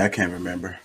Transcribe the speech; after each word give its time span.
Uh, 0.00 0.04
Yeah, 0.04 0.06
I 0.06 0.08
can't 0.08 0.32
remember 0.32 0.78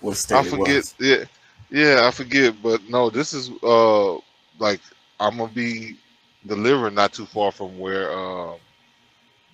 what 0.00 0.16
state 0.16 0.36
I 0.36 0.42
forget. 0.42 0.94
Yeah, 0.98 1.24
yeah, 1.70 2.06
I 2.06 2.10
forget. 2.10 2.54
But 2.62 2.88
no, 2.88 3.10
this 3.10 3.32
is 3.32 3.50
uh 3.62 4.14
like 4.58 4.80
I'm 5.20 5.38
gonna 5.38 5.52
be 5.52 5.98
delivering 6.46 6.94
not 6.94 7.12
too 7.12 7.26
far 7.26 7.52
from 7.52 7.78
where 7.78 8.12
um 8.12 8.56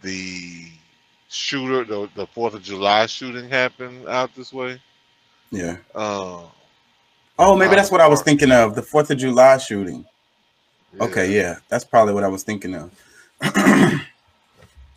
the 0.03 0.67
shooter, 1.29 1.85
the 1.85 2.09
the 2.15 2.27
Fourth 2.27 2.55
of 2.55 2.63
July 2.63 3.07
shooting 3.07 3.49
happened 3.49 4.09
out 4.09 4.35
this 4.35 4.53
way. 4.53 4.81
Yeah. 5.51 5.77
Uh, 5.95 6.43
Oh, 7.41 7.57
maybe 7.57 7.77
that's 7.77 7.91
what 7.93 8.01
I 8.01 8.09
was 8.09 8.21
thinking 8.23 8.51
of. 8.51 8.75
The 8.75 8.83
Fourth 8.83 9.11
of 9.11 9.19
July 9.19 9.59
shooting. 9.59 10.05
Yeah. 10.97 11.05
Okay, 11.05 11.33
yeah, 11.35 11.57
that's 11.69 11.85
probably 11.85 12.13
what 12.13 12.25
I 12.25 12.29
was 12.29 12.43
thinking 12.43 12.75
of. 12.75 12.91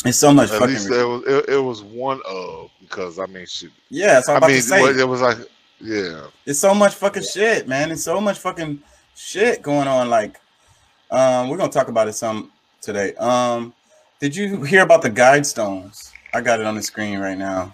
it's 0.06 0.18
so 0.18 0.34
much 0.34 0.50
At 0.52 0.58
fucking. 0.58 0.74
least 0.74 0.90
it 0.90 1.04
was 1.06 1.24
it, 1.28 1.50
it 1.50 1.60
was 1.60 1.84
one 1.84 2.20
of 2.28 2.72
because 2.92 3.18
I 3.18 3.26
mean 3.26 3.46
shoot. 3.46 3.72
yeah, 3.90 4.16
that's 4.16 4.30
I 4.30 4.36
about 4.38 4.48
mean 4.50 4.58
to 4.58 4.62
say. 4.64 4.84
it 5.00 5.08
was 5.08 5.22
like 5.22 5.38
yeah. 5.80 6.28
It's 6.46 6.60
so 6.60 6.76
much 6.76 6.94
fucking 6.94 7.24
shit, 7.24 7.68
man. 7.68 7.90
It's 7.92 8.04
so 8.04 8.22
much 8.22 8.38
fucking 8.38 8.84
shit 9.16 9.62
going 9.64 9.88
on. 9.88 10.10
Like, 10.10 10.40
um, 11.10 11.50
we're 11.50 11.58
gonna 11.58 11.72
talk 11.72 11.88
about 11.88 12.08
it 12.08 12.14
some 12.14 12.52
today. 12.82 13.16
Um, 13.16 13.74
did 14.20 14.36
you 14.36 14.64
hear 14.64 14.84
about 14.84 15.02
the 15.02 15.10
guidestones? 15.10 16.12
I 16.34 16.42
got 16.42 16.60
it 16.60 16.66
on 16.68 16.76
the 16.76 16.84
screen 16.84 17.18
right 17.20 17.38
now. 17.38 17.74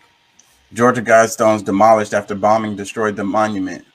Georgia 0.74 1.02
guidestones 1.02 1.64
demolished 1.64 2.14
after 2.14 2.36
bombing 2.36 2.76
destroyed 2.76 3.16
the 3.16 3.24
monument. 3.24 3.86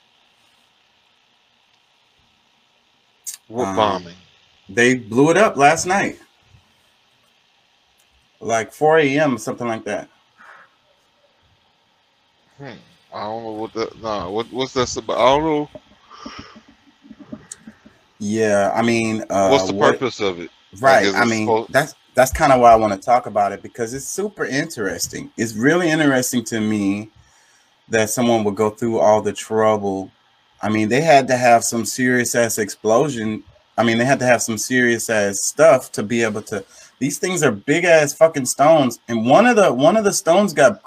What 3.48 3.68
Um, 3.68 3.76
bombing? 3.76 4.14
They 4.68 4.94
blew 4.96 5.30
it 5.30 5.36
up 5.36 5.56
last 5.56 5.84
night, 5.86 6.18
like 8.40 8.72
4 8.72 8.98
a.m. 9.00 9.36
something 9.38 9.66
like 9.66 9.84
that. 9.84 10.08
Hmm. 12.62 12.78
I 13.12 13.24
don't 13.24 13.42
know 13.42 13.50
what 13.52 13.72
that. 13.74 14.00
Nah, 14.00 14.30
what 14.30 14.50
what's 14.52 14.72
that 14.74 14.96
about? 14.96 15.18
I 15.18 15.36
don't 15.38 15.44
know. 15.44 15.70
Yeah, 18.18 18.70
I 18.72 18.82
mean, 18.82 19.24
uh, 19.30 19.48
What's 19.48 19.66
the 19.66 19.74
what- 19.74 19.92
purpose 19.94 20.20
of 20.20 20.38
it? 20.38 20.50
Right. 20.80 21.04
is 21.04 21.14
I 21.14 21.24
mean, 21.24 21.46
supposed- 21.46 21.72
that's 21.72 21.94
that's 22.14 22.30
kind 22.32 22.52
of 22.52 22.60
why 22.60 22.70
I 22.72 22.76
want 22.76 22.92
to 22.94 22.98
talk 23.04 23.26
about 23.26 23.52
it 23.52 23.62
because 23.62 23.92
it's 23.94 24.06
super 24.06 24.44
interesting. 24.44 25.30
It's 25.36 25.54
really 25.54 25.90
interesting 25.90 26.44
to 26.44 26.60
me 26.60 27.10
that 27.88 28.10
someone 28.10 28.44
would 28.44 28.54
go 28.54 28.70
through 28.70 29.00
all 29.00 29.20
the 29.20 29.32
trouble. 29.32 30.10
I 30.62 30.68
mean, 30.68 30.88
they 30.88 31.00
had 31.00 31.26
to 31.28 31.36
have 31.36 31.64
some 31.64 31.84
serious 31.84 32.34
ass 32.34 32.58
explosion. 32.58 33.42
I 33.76 33.82
mean, 33.82 33.98
they 33.98 34.04
had 34.04 34.20
to 34.20 34.26
have 34.26 34.40
some 34.40 34.56
serious 34.56 35.10
ass 35.10 35.40
stuff 35.40 35.90
to 35.92 36.02
be 36.02 36.22
able 36.22 36.42
to. 36.42 36.64
These 37.00 37.18
things 37.18 37.42
are 37.42 37.50
big 37.50 37.84
ass 37.84 38.14
fucking 38.14 38.46
stones, 38.46 39.00
and 39.08 39.26
one 39.26 39.46
of 39.46 39.56
the 39.56 39.72
one 39.72 39.96
of 39.96 40.04
the 40.04 40.12
stones 40.12 40.52
got 40.54 40.82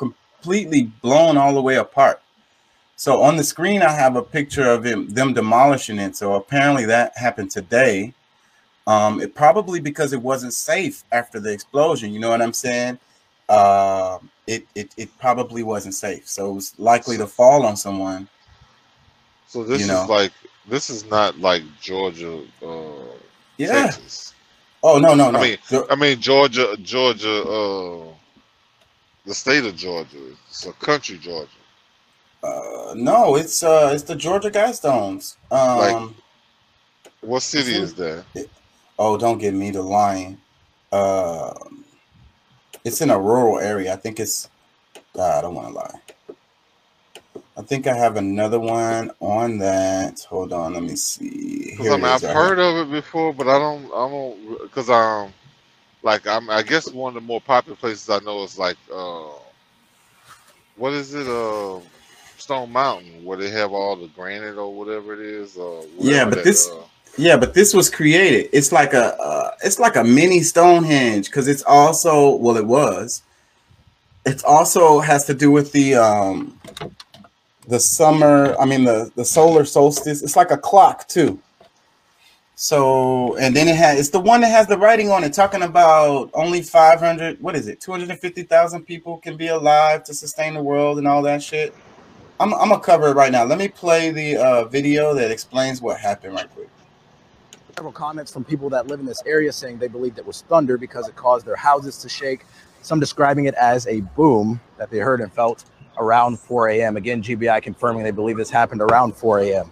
completely 0.46 0.84
blown 1.02 1.38
all 1.38 1.56
the 1.56 1.62
way 1.62 1.78
apart. 1.78 2.22
So 2.98 3.24
on 3.24 3.36
the 3.36 3.44
screen, 3.44 3.82
I 3.82 3.92
have 3.92 4.16
a 4.16 4.22
picture 4.22 4.70
of 4.70 4.84
him, 4.84 5.10
them 5.10 5.34
demolishing 5.34 5.98
it. 5.98 6.16
So 6.16 6.36
apparently 6.36 6.86
that 6.86 7.18
happened 7.18 7.50
today. 7.50 8.14
Um, 8.88 9.20
it 9.22 9.34
probably 9.34 9.80
because 9.80 10.14
it 10.14 10.22
wasn't 10.22 10.54
safe 10.54 11.04
after 11.12 11.40
the 11.40 11.52
explosion. 11.52 12.14
You 12.14 12.20
know 12.20 12.30
what 12.30 12.44
I'm 12.44 12.54
saying? 12.54 13.00
Uh, 13.50 14.20
it, 14.46 14.68
it 14.76 14.94
it 14.98 15.10
probably 15.20 15.64
wasn't 15.64 15.96
safe, 15.96 16.28
so 16.28 16.52
it 16.52 16.54
was 16.54 16.74
likely 16.78 17.18
to 17.18 17.26
fall 17.26 17.66
on 17.66 17.76
someone. 17.76 18.28
So 19.48 19.64
this 19.64 19.82
you 19.82 19.88
know. 19.88 20.04
is 20.04 20.10
like 20.10 20.32
this 20.68 20.90
is 20.92 21.06
not 21.06 21.40
like 21.40 21.64
Georgia, 21.82 22.44
uh, 22.64 23.16
Yeah. 23.58 23.88
Texas. 23.88 24.34
Oh 24.84 25.00
no 25.00 25.16
no 25.16 25.32
no. 25.32 25.40
I 25.40 25.42
mean, 25.42 25.58
I 25.90 25.96
mean 25.96 26.22
Georgia, 26.22 26.78
Georgia, 26.78 27.42
uh, 27.44 28.15
the 29.26 29.34
state 29.36 29.66
of 29.66 29.76
Georgia. 29.76 30.20
It's 30.50 30.66
a 30.66 30.74
country, 30.74 31.18
Georgia. 31.18 31.50
uh, 32.44 32.94
no, 32.96 33.36
it's 33.36 33.64
uh 33.64 33.92
it's 33.94 34.04
the 34.04 34.16
Georgia 34.16 34.50
Guidestones. 34.52 35.36
Um, 35.52 35.78
Like- 35.80 36.26
What 37.22 37.42
city 37.44 37.74
is 37.74 37.94
that? 37.96 38.26
oh, 39.00 39.18
don't 39.18 39.38
get 39.40 39.54
me 39.54 39.72
to 39.72 39.82
lying. 39.82 40.38
Um, 40.92 41.86
it's 42.86 43.02
in 43.02 43.10
a 43.10 43.20
rural 43.20 43.60
area. 43.60 43.94
I 43.94 43.98
think 43.98 44.20
it's. 44.20 44.50
God, 45.16 45.40
I 45.40 45.42
don't 45.42 45.56
want 45.56 45.68
to 45.70 45.74
lie. 45.74 46.00
I 47.58 47.62
think 47.62 47.88
I 47.88 47.96
have 47.96 48.18
another 48.18 48.60
one 48.60 49.12
on 49.22 49.60
that. 49.60 50.20
Hold 50.30 50.54
on, 50.54 50.74
let 50.74 50.84
me 50.84 50.96
see. 50.96 51.72
Because 51.72 51.90
I 51.92 51.98
mean, 51.98 52.06
I've 52.06 52.22
heard 52.24 52.60
of 52.60 52.88
it 52.88 52.92
before, 52.92 53.34
but 53.34 53.48
I 53.48 53.58
don't, 53.60 53.86
I 53.88 54.10
don't, 54.10 54.62
because 54.64 54.90
um, 54.90 55.34
like 56.06 56.28
I'm, 56.28 56.50
I 56.50 56.62
guess 56.62 56.92
one 56.92 57.10
of 57.10 57.22
the 57.22 57.28
more 57.28 57.42
popular 57.42 57.76
places 57.76 58.10
I 58.10 58.20
know 58.20 58.44
is 58.44 58.58
like, 58.58 58.78
uh, 58.94 59.24
what 60.78 60.94
is 60.94 61.14
it, 61.14 61.28
uh, 61.28 61.80
Stone 62.38 62.72
Mountain, 62.72 63.26
where 63.26 63.38
they 63.38 63.50
have 63.50 63.74
all 63.74 63.96
the 63.96 64.08
granite 64.10 64.58
or 64.58 64.72
whatever 64.74 65.14
it 65.14 65.20
is. 65.20 65.58
Uh, 65.58 65.84
Yeah, 66.00 66.26
but 66.26 66.36
that, 66.36 66.44
this- 66.44 66.70
uh, 66.70 66.84
Yeah, 67.18 67.38
but 67.38 67.54
this 67.54 67.74
was 67.74 67.90
created. 67.90 68.50
It's 68.54 68.72
like 68.72 68.94
a 68.94 69.16
uh, 69.18 69.52
it's 69.64 69.80
like 69.80 69.96
a 69.96 70.04
mini 70.04 70.42
Stonehenge 70.42 71.26
because 71.28 71.48
it's 71.48 71.64
also 71.64 72.36
well, 72.36 72.58
it 72.58 72.68
was. 72.68 73.24
It 74.26 74.44
also 74.44 75.00
has 75.00 75.26
to 75.26 75.34
do 75.34 75.50
with 75.50 75.72
the 75.72 75.96
um 75.96 76.60
the 77.68 77.80
summer. 77.80 78.56
I 78.60 78.66
mean 78.66 78.84
the 78.84 79.12
the 79.16 79.24
solar 79.26 79.66
solstice. 79.66 80.22
It's 80.24 80.36
like 80.36 80.52
a 80.52 80.58
clock 80.58 81.08
too. 81.08 81.40
So 82.56 83.38
and 83.38 83.56
then 83.56 83.68
it 83.68 83.76
has 83.76 84.00
it's 84.00 84.10
the 84.10 84.20
one 84.20 84.42
that 84.42 84.50
has 84.52 84.68
the 84.68 84.78
writing 84.78 85.12
on 85.12 85.24
it 85.24 85.34
talking 85.34 85.64
about 85.64 86.32
only 86.34 86.62
five 86.64 87.00
hundred. 87.00 87.42
What 87.42 87.56
is 87.56 87.68
it? 87.68 87.82
Two 87.82 87.92
hundred 87.92 88.12
and 88.12 88.20
fifty 88.20 88.44
thousand 88.44 88.86
people 88.86 89.18
can 89.18 89.38
be 89.38 89.48
alive 89.48 90.04
to 90.06 90.14
sustain 90.14 90.54
the 90.56 90.64
world 90.64 90.98
and 91.00 91.08
all 91.08 91.22
that 91.24 91.44
shit. 91.44 91.76
I'm 92.40 92.54
I'm 92.56 92.70
gonna 92.70 92.82
cover 92.82 93.10
it 93.10 93.16
right 93.16 93.32
now. 93.32 93.46
Let 93.46 93.60
me 93.60 93.70
play 93.70 94.12
the 94.12 94.38
uh, 94.38 94.66
video 94.66 95.14
that 95.16 95.32
explains 95.32 95.82
what 95.82 96.00
happened 96.00 96.36
right 96.36 96.50
quick. 96.54 96.70
several 97.78 97.94
comments 97.94 98.32
from 98.32 98.46
people 98.46 98.70
that 98.70 98.88
live 98.88 99.02
in 99.02 99.06
this 99.08 99.24
area 99.26 99.52
saying 99.52 99.80
they 99.80 99.88
believed 99.90 100.20
it 100.20 100.26
was 100.26 100.44
thunder 100.44 100.78
because 100.78 101.10
it 101.10 101.16
caused 101.16 101.46
their 101.46 101.58
houses 101.58 101.98
to 102.00 102.10
shake. 102.10 102.46
Some 102.84 103.00
describing 103.02 103.46
it 103.46 103.56
as 103.56 103.88
a 103.88 104.02
boom 104.02 104.62
that 104.78 104.92
they 104.92 105.00
heard 105.00 105.22
and 105.22 105.34
felt 105.34 105.66
around 105.98 106.40
4 106.40 106.70
a.m. 106.70 106.98
Again, 106.98 107.24
GBI 107.24 107.62
confirming 107.64 108.04
they 108.04 108.12
believe 108.12 108.38
this 108.38 108.50
happened 108.52 108.82
around 108.82 109.16
4 109.18 109.40
a.m. 109.42 109.72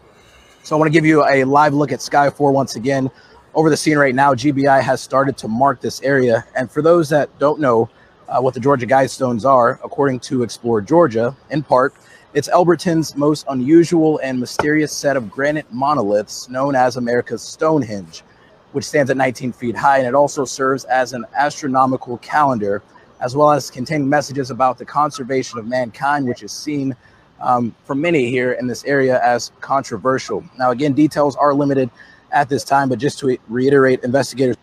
So 0.64 0.78
I 0.78 0.80
want 0.80 0.88
to 0.88 0.98
give 0.98 1.06
you 1.06 1.26
a 1.28 1.44
live 1.44 1.74
look 1.74 1.92
at 1.92 2.02
Sky 2.02 2.30
4 2.30 2.54
once 2.54 2.78
again. 2.78 3.12
Over 3.54 3.70
the 3.70 3.76
scene 3.76 3.98
right 3.98 4.16
now, 4.16 4.34
GBI 4.34 4.82
has 4.82 5.02
started 5.02 5.36
to 5.40 5.50
mark 5.50 5.82
this 5.82 6.02
area. 6.04 6.46
And 6.56 6.72
for 6.72 6.82
those 6.82 7.10
that 7.10 7.38
don't 7.38 7.60
know 7.60 7.90
uh, 8.30 8.40
what 8.40 8.54
the 8.54 8.62
Georgia 8.62 8.88
Guidestones 8.88 9.44
are, 9.44 9.78
according 9.84 10.22
to 10.22 10.42
Explore 10.42 10.80
Georgia, 10.80 11.36
in 11.50 11.64
part, 11.64 11.94
it's 12.34 12.48
Elberton's 12.48 13.14
most 13.18 13.46
unusual 13.50 14.20
and 14.24 14.40
mysterious 14.40 14.94
set 14.94 15.18
of 15.18 15.30
granite 15.30 15.70
monoliths 15.70 16.48
known 16.48 16.76
as 16.76 16.96
America's 16.96 17.42
Stonehenge, 17.42 18.24
which 18.72 18.86
stands 18.86 19.12
at 19.12 19.18
19 19.18 19.52
feet 19.52 19.76
high, 19.76 19.98
and 19.98 20.08
it 20.08 20.16
also 20.16 20.46
serves 20.46 20.86
as 20.86 21.12
an 21.12 21.26
astronomical 21.36 22.20
calendar, 22.20 22.82
as 23.20 23.36
well 23.36 23.52
as 23.52 23.70
containing 23.70 24.08
messages 24.08 24.50
about 24.50 24.78
the 24.78 24.86
conservation 24.86 25.60
of 25.60 25.68
mankind, 25.68 26.26
which 26.26 26.42
is 26.42 26.54
seen 26.54 26.96
um, 27.44 27.76
for 27.86 27.94
many 27.94 28.30
here 28.30 28.54
in 28.54 28.66
this 28.68 28.84
area 28.86 29.22
as 29.24 29.52
controversial. 29.62 30.44
Now, 30.58 30.72
again, 30.72 30.94
details 30.94 31.36
are 31.36 31.54
limited 31.54 31.90
at 32.32 32.50
this 32.50 32.64
time, 32.64 32.90
but 32.90 32.98
just 32.98 33.20
to 33.20 33.38
reiterate, 33.48 34.04
investigators 34.04 34.56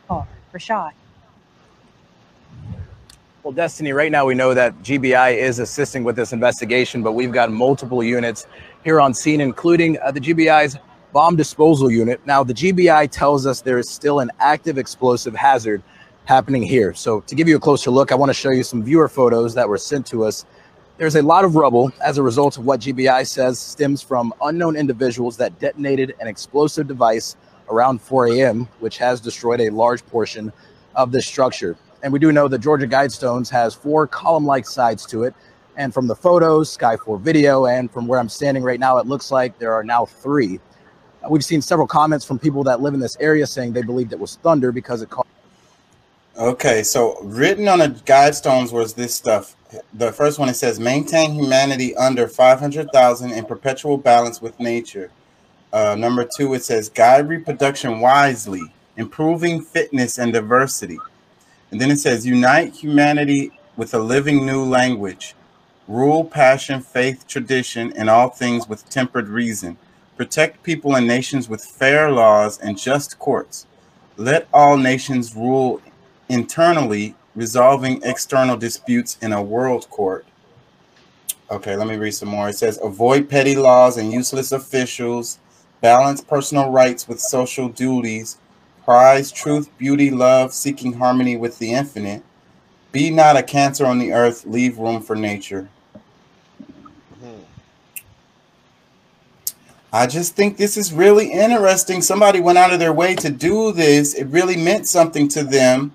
Rashad. 0.52 0.92
Well, 3.42 3.52
Destiny, 3.52 3.92
right 3.92 4.12
now 4.12 4.26
we 4.26 4.34
know 4.34 4.52
that 4.52 4.76
GBI 4.82 5.36
is 5.36 5.60
assisting 5.60 6.04
with 6.04 6.16
this 6.16 6.32
investigation, 6.32 7.02
but 7.02 7.12
we've 7.12 7.32
got 7.32 7.50
multiple 7.50 8.02
units 8.02 8.46
here 8.84 9.00
on 9.00 9.14
scene, 9.14 9.40
including 9.40 9.98
uh, 10.00 10.10
the 10.10 10.20
GBI's 10.20 10.76
bomb 11.12 11.36
disposal 11.36 11.90
unit. 11.90 12.20
Now, 12.26 12.44
the 12.44 12.52
GBI 12.52 13.10
tells 13.10 13.46
us 13.46 13.60
there 13.60 13.78
is 13.78 13.88
still 13.88 14.20
an 14.20 14.30
active 14.40 14.76
explosive 14.76 15.34
hazard 15.34 15.82
happening 16.26 16.62
here. 16.62 16.92
So, 16.92 17.20
to 17.20 17.34
give 17.34 17.48
you 17.48 17.56
a 17.56 17.60
closer 17.60 17.90
look, 17.90 18.12
I 18.12 18.14
want 18.14 18.30
to 18.30 18.34
show 18.34 18.50
you 18.50 18.62
some 18.62 18.82
viewer 18.82 19.08
photos 19.08 19.54
that 19.54 19.68
were 19.68 19.78
sent 19.78 20.06
to 20.08 20.24
us. 20.24 20.44
There's 21.00 21.16
a 21.16 21.22
lot 21.22 21.46
of 21.46 21.56
rubble 21.56 21.90
as 22.04 22.18
a 22.18 22.22
result 22.22 22.58
of 22.58 22.66
what 22.66 22.80
GBI 22.80 23.26
says 23.26 23.58
stems 23.58 24.02
from 24.02 24.34
unknown 24.42 24.76
individuals 24.76 25.38
that 25.38 25.58
detonated 25.58 26.14
an 26.20 26.26
explosive 26.26 26.86
device 26.86 27.36
around 27.70 28.02
4 28.02 28.26
a.m., 28.26 28.68
which 28.80 28.98
has 28.98 29.18
destroyed 29.18 29.62
a 29.62 29.70
large 29.70 30.04
portion 30.04 30.52
of 30.94 31.10
this 31.10 31.26
structure. 31.26 31.74
And 32.02 32.12
we 32.12 32.18
do 32.18 32.32
know 32.32 32.48
the 32.48 32.58
Georgia 32.58 32.86
Guidestones 32.86 33.48
has 33.48 33.74
four 33.74 34.06
column-like 34.06 34.66
sides 34.66 35.06
to 35.06 35.22
it. 35.22 35.32
And 35.78 35.94
from 35.94 36.06
the 36.06 36.14
photos, 36.14 36.70
Sky 36.70 36.98
4 36.98 37.16
video, 37.16 37.64
and 37.64 37.90
from 37.90 38.06
where 38.06 38.20
I'm 38.20 38.28
standing 38.28 38.62
right 38.62 38.78
now, 38.78 38.98
it 38.98 39.06
looks 39.06 39.30
like 39.30 39.58
there 39.58 39.72
are 39.72 39.82
now 39.82 40.04
three. 40.04 40.60
We've 41.30 41.42
seen 41.42 41.62
several 41.62 41.86
comments 41.86 42.26
from 42.26 42.38
people 42.38 42.62
that 42.64 42.82
live 42.82 42.92
in 42.92 43.00
this 43.00 43.16
area 43.20 43.46
saying 43.46 43.72
they 43.72 43.80
believed 43.80 44.12
it 44.12 44.20
was 44.20 44.36
thunder 44.36 44.70
because 44.70 45.00
it 45.00 45.08
caused 45.08 45.29
Okay, 46.36 46.82
so 46.82 47.20
written 47.22 47.68
on 47.68 47.80
the 47.80 47.88
guidestones 47.88 48.72
was 48.72 48.94
this 48.94 49.14
stuff. 49.14 49.56
The 49.94 50.12
first 50.12 50.38
one 50.38 50.48
it 50.48 50.54
says 50.54 50.80
maintain 50.80 51.32
humanity 51.32 51.94
under 51.96 52.28
500,000 52.28 53.32
in 53.32 53.44
perpetual 53.44 53.98
balance 53.98 54.40
with 54.40 54.58
nature. 54.58 55.10
Uh, 55.72 55.94
number 55.96 56.28
two, 56.36 56.54
it 56.54 56.64
says 56.64 56.88
guide 56.88 57.28
reproduction 57.28 58.00
wisely, 58.00 58.72
improving 58.96 59.60
fitness 59.62 60.18
and 60.18 60.32
diversity. 60.32 60.98
And 61.70 61.80
then 61.80 61.90
it 61.90 61.98
says 61.98 62.26
unite 62.26 62.74
humanity 62.74 63.52
with 63.76 63.94
a 63.94 63.98
living 63.98 64.46
new 64.46 64.64
language, 64.64 65.34
Rule 65.90 66.24
passion, 66.24 66.80
faith, 66.82 67.26
tradition, 67.26 67.92
and 67.96 68.08
all 68.08 68.28
things 68.28 68.68
with 68.68 68.88
tempered 68.88 69.26
reason. 69.26 69.76
Protect 70.16 70.62
people 70.62 70.94
and 70.94 71.04
nations 71.04 71.48
with 71.48 71.64
fair 71.64 72.12
laws 72.12 72.60
and 72.60 72.78
just 72.78 73.18
courts. 73.18 73.66
Let 74.16 74.46
all 74.54 74.76
nations 74.76 75.34
rule 75.34 75.80
internally, 76.30 77.14
resolving 77.34 78.02
external 78.02 78.56
disputes 78.56 79.18
in 79.20 79.32
a 79.32 79.42
world 79.42 79.88
court. 79.90 80.26
Okay, 81.50 81.74
let 81.74 81.88
me 81.88 81.96
read 81.96 82.12
some 82.12 82.28
more. 82.28 82.48
It 82.48 82.56
says 82.56 82.78
avoid 82.82 83.28
petty 83.28 83.56
laws 83.56 83.96
and 83.96 84.12
useless 84.12 84.52
officials, 84.52 85.40
balance 85.80 86.20
personal 86.20 86.70
rights 86.70 87.08
with 87.08 87.20
social 87.20 87.68
duties, 87.68 88.38
prize 88.84 89.32
truth, 89.32 89.68
beauty, 89.76 90.10
love, 90.10 90.52
seeking 90.52 90.92
harmony 90.92 91.36
with 91.36 91.58
the 91.58 91.72
infinite. 91.72 92.22
Be 92.92 93.10
not 93.10 93.36
a 93.36 93.42
cancer 93.42 93.84
on 93.84 93.98
the 93.98 94.12
earth, 94.12 94.44
leave 94.46 94.78
room 94.78 95.00
for 95.00 95.16
nature. 95.16 95.68
Hmm. 97.20 97.40
I 99.92 100.06
just 100.06 100.36
think 100.36 100.56
this 100.56 100.76
is 100.76 100.92
really 100.92 101.32
interesting. 101.32 102.02
Somebody 102.02 102.40
went 102.40 102.58
out 102.58 102.72
of 102.72 102.78
their 102.78 102.92
way 102.92 103.14
to 103.16 103.30
do 103.30 103.72
this. 103.72 104.14
It 104.14 104.26
really 104.26 104.56
meant 104.56 104.86
something 104.86 105.28
to 105.28 105.42
them. 105.44 105.92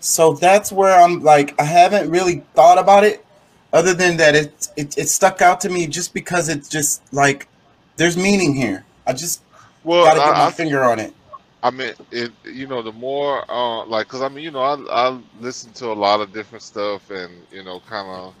So 0.00 0.34
that's 0.34 0.72
where 0.72 1.00
I'm 1.00 1.22
like, 1.22 1.60
I 1.60 1.64
haven't 1.64 2.10
really 2.10 2.44
thought 2.54 2.78
about 2.78 3.04
it 3.04 3.24
other 3.72 3.94
than 3.94 4.18
that 4.18 4.36
it, 4.36 4.68
it, 4.76 4.98
it 4.98 5.08
stuck 5.08 5.42
out 5.42 5.60
to 5.62 5.70
me 5.70 5.86
just 5.88 6.14
because 6.14 6.48
it's 6.50 6.68
just 6.68 7.02
like 7.12 7.48
there's 7.96 8.16
meaning 8.16 8.54
here. 8.54 8.86
I 9.06 9.14
just 9.14 9.42
Well, 9.84 10.04
got 10.04 10.14
to 10.14 10.20
get 10.22 10.36
I, 10.36 10.36
my 10.36 10.48
I 10.48 10.50
finger 10.50 10.84
on 10.84 11.00
it. 11.00 11.14
I 11.62 11.70
mean, 11.72 11.94
it. 12.12 12.32
You 12.44 12.68
know, 12.68 12.82
the 12.82 12.92
more 12.92 13.50
uh, 13.50 13.86
like, 13.86 14.08
cause 14.08 14.22
I 14.22 14.30
mean, 14.30 14.44
you 14.44 14.52
know, 14.52 14.60
I 14.62 14.76
I 15.10 15.20
listen 15.40 15.72
to 15.74 15.88
a 15.88 15.94
lot 15.94 16.22
of 16.22 16.32
different 16.32 16.62
stuff, 16.64 17.10
and 17.10 17.46
you 17.52 17.64
know, 17.64 17.80
kind 17.82 18.08
of, 18.08 18.36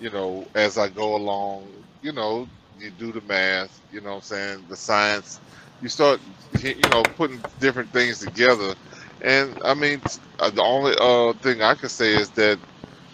you 0.00 0.10
know, 0.10 0.46
as 0.54 0.78
I 0.78 0.88
go 0.90 1.16
along, 1.16 1.68
you 2.02 2.12
know, 2.12 2.48
you 2.78 2.92
do 2.92 3.12
the 3.12 3.22
math. 3.22 3.82
You 3.92 4.02
know, 4.02 4.10
what 4.10 4.16
I'm 4.16 4.22
saying 4.22 4.66
the 4.68 4.76
science. 4.76 5.40
You 5.82 5.88
start, 5.90 6.20
you 6.62 6.88
know, 6.90 7.06
putting 7.06 7.42
different 7.60 7.92
things 7.92 8.20
together, 8.20 8.76
and 9.22 9.58
I 9.64 9.74
mean, 9.74 10.02
uh, 10.38 10.50
the 10.50 10.62
only 10.62 10.94
uh 11.00 11.34
thing 11.42 11.62
I 11.62 11.74
can 11.74 11.88
say 11.88 12.14
is 12.14 12.30
that, 12.32 12.60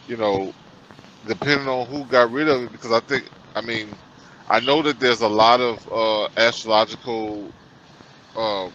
you 0.07 0.17
know, 0.17 0.53
depending 1.25 1.69
on 1.69 1.87
who 1.87 2.07
got 2.07 2.31
rid 2.31 2.49
of 2.49 2.63
it, 2.63 2.73
because 2.73 2.93
I 2.93 3.01
think, 3.01 3.31
I 3.55 3.63
mean, 3.63 3.99
I 4.49 4.61
know 4.61 4.83
that 4.83 5.01
there's 5.01 5.23
a 5.23 5.29
lot 5.29 5.61
of 5.61 5.81
uh, 5.93 6.29
astrological. 6.37 7.55
Um, 8.37 8.73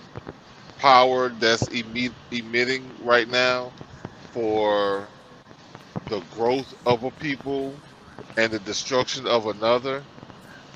power 0.77 1.29
that's 1.29 1.67
emit, 1.69 2.13
emitting 2.31 2.95
right 2.99 3.27
now 3.27 3.75
for 4.33 5.11
the 6.07 6.21
growth 6.21 6.73
of 6.85 7.03
a 7.03 7.11
people 7.11 7.81
and 8.37 8.51
the 8.53 8.59
destruction 8.59 9.27
of 9.27 9.47
another 9.47 10.07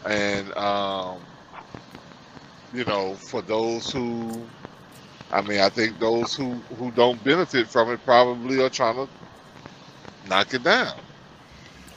and 0.06 0.56
um, 0.58 1.25
you 2.72 2.86
know 2.86 3.18
for 3.30 3.42
those 3.42 3.90
who 3.92 4.51
i 5.31 5.42
mean 5.42 5.60
i 5.60 5.69
think 5.69 6.00
those 6.00 6.36
who 6.36 6.54
who 6.77 6.92
don't 6.92 7.24
benefit 7.24 7.68
from 7.68 7.89
it 7.92 8.00
probably 8.06 8.62
are 8.63 8.69
trying 8.69 8.95
to 8.95 9.10
knock 10.30 10.54
it 10.54 10.63
down 10.63 10.95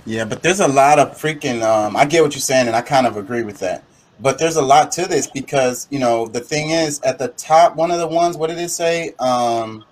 Yeah, 0.06 0.25
but 0.25 0.42
there's 0.42 0.60
a 0.60 0.69
lot 0.69 0.98
of 0.98 1.19
freaking. 1.19 1.62
Um, 1.62 1.96
I 1.96 2.06
get 2.06 2.22
what 2.22 2.34
you're 2.34 2.40
saying, 2.40 2.66
and 2.66 2.76
I 2.76 2.80
kind 2.82 3.06
of 3.06 3.16
agree 3.16 3.42
with 3.42 3.58
that. 3.60 3.84
But 4.20 4.38
there's 4.38 4.56
a 4.56 4.62
lot 4.62 4.90
to 4.92 5.06
this 5.06 5.28
because 5.28 5.86
you 5.90 5.98
know 5.98 6.26
the 6.26 6.40
thing 6.40 6.70
is 6.70 7.00
at 7.02 7.19
the 7.19 7.28
top. 7.28 7.76
One 7.76 7.90
of 7.90 7.98
the 7.98 8.08
ones. 8.08 8.36
What 8.36 8.48
did 8.48 8.58
it 8.58 8.70
say? 8.70 9.12
Um, 9.19 9.84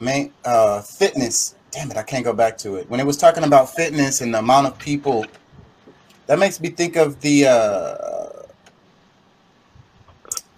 main 0.00 0.32
uh, 0.44 0.82
fitness. 0.82 1.54
Damn 1.70 1.90
it, 1.90 1.96
I 1.96 2.02
can't 2.02 2.24
go 2.24 2.32
back 2.32 2.58
to 2.58 2.76
it. 2.76 2.90
When 2.90 3.00
it 3.00 3.06
was 3.06 3.16
talking 3.16 3.44
about 3.44 3.74
fitness 3.74 4.20
and 4.20 4.34
the 4.34 4.40
amount 4.40 4.66
of 4.66 4.78
people, 4.78 5.24
that 6.26 6.38
makes 6.38 6.60
me 6.60 6.70
think 6.70 6.96
of 6.96 7.20
the 7.20 7.46
uh, 7.46 8.42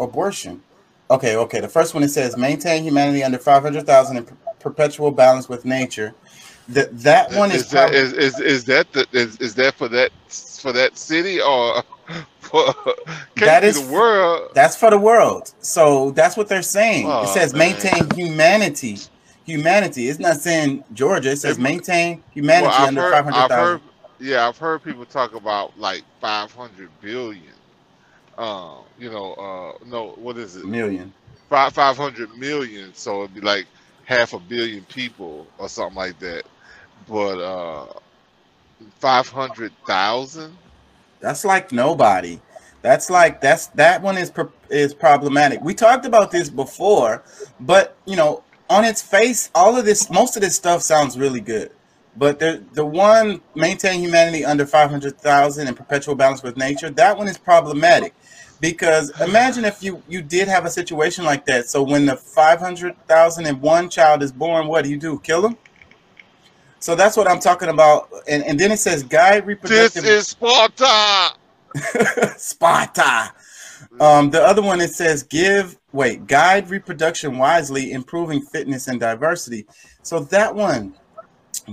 abortion. 0.00 0.62
Okay, 1.10 1.36
okay. 1.36 1.60
The 1.60 1.68
first 1.68 1.94
one 1.94 2.02
it 2.04 2.10
says 2.10 2.36
maintain 2.36 2.84
humanity 2.84 3.24
under 3.24 3.38
five 3.38 3.62
hundred 3.62 3.86
thousand 3.86 4.18
in 4.18 4.26
per- 4.26 4.38
perpetual 4.60 5.12
balance 5.12 5.48
with 5.48 5.64
nature. 5.64 6.16
That 6.68 6.98
that 7.02 7.32
one 7.32 7.52
is 7.52 7.64
is 7.64 7.70
that 7.70 7.92
probably 7.92 7.94
is, 7.94 8.12
is, 8.14 8.40
is 8.40 8.64
that 8.66 8.92
the, 8.92 9.06
is, 9.12 9.36
is 9.38 9.54
that 9.56 9.74
for 9.76 9.88
that 9.88 10.12
for 10.30 10.72
that 10.72 10.98
city 10.98 11.40
or 11.40 11.82
for 12.40 12.74
That 13.36 13.64
is 13.64 13.74
the 13.74 13.82
world 13.82 14.50
That's 14.54 14.76
for 14.76 14.90
the 14.90 14.98
world. 14.98 15.54
So 15.60 16.10
that's 16.12 16.36
what 16.36 16.48
they're 16.48 16.62
saying. 16.62 17.18
It 17.20 17.28
oh 17.28 17.28
says 17.28 17.54
man 17.54 17.54
maintain 17.54 18.10
humanity. 18.10 18.98
Humanity. 19.44 20.08
It's 20.08 20.20
not 20.20 20.38
saying 20.38 20.84
Georgia. 20.92 21.32
It 21.32 21.38
It 21.44 21.56
says 21.56 21.58
m- 21.58 21.68
maintain 21.70 22.24
humanity 22.32 22.86
I've 22.86 22.86
under 22.86 23.02
heard, 23.02 23.04
five 23.04 23.24
hundred 23.24 23.46
I've 23.46 23.48
thousand. 23.48 23.80
heard, 23.80 23.82
yeah, 24.20 24.48
I've 24.48 24.58
heard 24.58 24.82
people 24.84 25.06
talk 25.06 25.34
about 25.34 25.78
like 25.78 26.04
500 26.20 27.00
billion. 27.00 27.55
Uh, 28.36 28.76
you 28.98 29.10
know, 29.10 29.32
uh, 29.34 29.84
no, 29.86 30.10
what 30.16 30.36
is 30.36 30.56
it? 30.56 30.66
Million. 30.66 31.12
Five 31.48 31.72
500 31.72 32.36
million. 32.36 32.92
So 32.94 33.22
it'd 33.22 33.34
be 33.34 33.40
like 33.40 33.66
half 34.04 34.34
a 34.34 34.38
billion 34.38 34.84
people 34.84 35.46
or 35.58 35.68
something 35.68 35.96
like 35.96 36.18
that. 36.18 36.44
But 37.08 37.40
uh, 37.40 37.86
500,000. 38.98 40.56
That's 41.20 41.44
like 41.44 41.72
nobody. 41.72 42.40
That's 42.82 43.10
like 43.10 43.40
that's 43.40 43.66
that 43.68 44.00
one 44.02 44.16
is 44.16 44.30
is 44.70 44.94
problematic. 44.94 45.60
We 45.60 45.74
talked 45.74 46.06
about 46.06 46.30
this 46.30 46.48
before, 46.50 47.24
but 47.58 47.96
you 48.04 48.14
know, 48.14 48.44
on 48.68 48.84
its 48.84 49.02
face, 49.02 49.50
all 49.54 49.76
of 49.76 49.84
this, 49.84 50.08
most 50.10 50.36
of 50.36 50.42
this 50.42 50.54
stuff 50.54 50.82
sounds 50.82 51.18
really 51.18 51.40
good. 51.40 51.72
But 52.16 52.38
the 52.38 52.62
the 52.74 52.84
one 52.86 53.40
maintain 53.56 54.00
humanity 54.00 54.44
under 54.44 54.66
five 54.66 54.90
hundred 54.90 55.18
thousand 55.18 55.66
and 55.66 55.76
perpetual 55.76 56.14
balance 56.14 56.42
with 56.44 56.56
nature, 56.56 56.90
that 56.90 57.16
one 57.18 57.26
is 57.26 57.38
problematic 57.38 58.14
because 58.60 59.18
imagine 59.20 59.64
if 59.64 59.82
you 59.82 60.02
you 60.08 60.22
did 60.22 60.48
have 60.48 60.64
a 60.64 60.70
situation 60.70 61.24
like 61.24 61.44
that. 61.46 61.68
So 61.68 61.82
when 61.82 62.06
the 62.06 62.16
five 62.16 62.58
hundred 62.60 62.96
thousand 63.06 63.46
and 63.46 63.60
one 63.60 63.88
child 63.88 64.22
is 64.22 64.32
born, 64.32 64.66
what 64.66 64.84
do 64.84 64.90
you 64.90 64.96
do? 64.96 65.18
Kill 65.20 65.42
them? 65.42 65.56
So 66.78 66.94
that's 66.94 67.16
what 67.16 67.28
I'm 67.28 67.40
talking 67.40 67.68
about. 67.68 68.08
And 68.28 68.44
and 68.44 68.58
then 68.58 68.72
it 68.72 68.78
says 68.78 69.02
guide 69.02 69.46
reproduction. 69.46 70.02
This 70.02 70.04
is 70.04 70.28
Sparta. 70.28 71.36
Sparta. 72.36 73.32
Um, 74.00 74.30
the 74.30 74.42
other 74.42 74.62
one 74.62 74.80
it 74.80 74.92
says 74.92 75.22
give 75.22 75.76
wait 75.92 76.26
guide 76.26 76.70
reproduction 76.70 77.38
wisely, 77.38 77.92
improving 77.92 78.40
fitness 78.40 78.88
and 78.88 79.00
diversity. 79.00 79.66
So 80.02 80.20
that 80.20 80.54
one, 80.54 80.94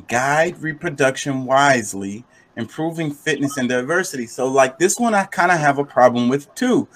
guide 0.08 0.62
reproduction 0.62 1.46
wisely, 1.46 2.26
improving 2.56 3.12
fitness 3.12 3.58
and 3.58 3.68
diversity. 3.70 4.28
So 4.28 4.48
like 4.48 4.80
this 4.80 5.00
one, 5.00 5.14
I 5.14 5.26
kind 5.26 5.52
of 5.52 5.60
have 5.60 5.78
a 5.78 5.86
problem 5.86 6.30
with 6.30 6.54
too, 6.56 6.88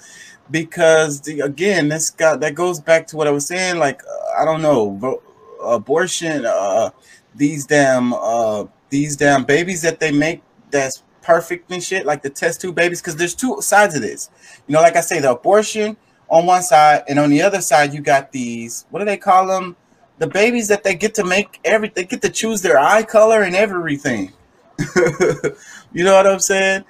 because 0.50 1.20
the, 1.20 1.40
again, 1.40 1.88
this 1.88 2.10
got 2.10 2.40
that 2.40 2.54
goes 2.54 2.80
back 2.80 3.06
to 3.08 3.16
what 3.16 3.26
I 3.26 3.30
was 3.30 3.46
saying. 3.46 3.78
Like 3.78 4.02
uh, 4.04 4.40
I 4.40 4.44
don't 4.44 4.62
know, 4.62 5.20
abortion, 5.62 6.46
uh, 6.46 6.90
these 7.34 7.66
damn 7.66 8.12
uh, 8.12 8.64
these 8.90 9.16
damn 9.16 9.44
babies 9.44 9.82
that 9.82 10.00
they 10.00 10.12
make 10.12 10.42
that's 10.70 11.02
perfect 11.22 11.70
and 11.70 11.82
shit, 11.82 12.06
like 12.06 12.22
the 12.22 12.30
test 12.30 12.60
tube 12.60 12.74
babies, 12.74 13.02
because 13.02 13.16
there's 13.16 13.34
two 13.34 13.60
sides 13.60 13.94
of 13.94 14.02
this. 14.02 14.30
You 14.66 14.72
know, 14.74 14.80
like 14.80 14.96
I 14.96 15.00
say, 15.02 15.20
the 15.20 15.32
abortion 15.32 15.96
on 16.28 16.46
one 16.46 16.62
side, 16.62 17.04
and 17.08 17.18
on 17.18 17.30
the 17.30 17.42
other 17.42 17.60
side, 17.60 17.92
you 17.92 18.00
got 18.00 18.32
these. 18.32 18.86
What 18.90 19.00
do 19.00 19.04
they 19.04 19.16
call 19.16 19.46
them? 19.46 19.76
The 20.18 20.26
babies 20.26 20.68
that 20.68 20.84
they 20.84 20.94
get 20.94 21.14
to 21.14 21.24
make 21.24 21.60
every. 21.64 21.90
They 21.90 22.04
get 22.04 22.22
to 22.22 22.30
choose 22.30 22.62
their 22.62 22.78
eye 22.78 23.02
color 23.02 23.42
and 23.42 23.54
everything. 23.54 24.32
you 25.92 26.04
know 26.04 26.14
what 26.14 26.26
I'm 26.26 26.40
saying? 26.40 26.84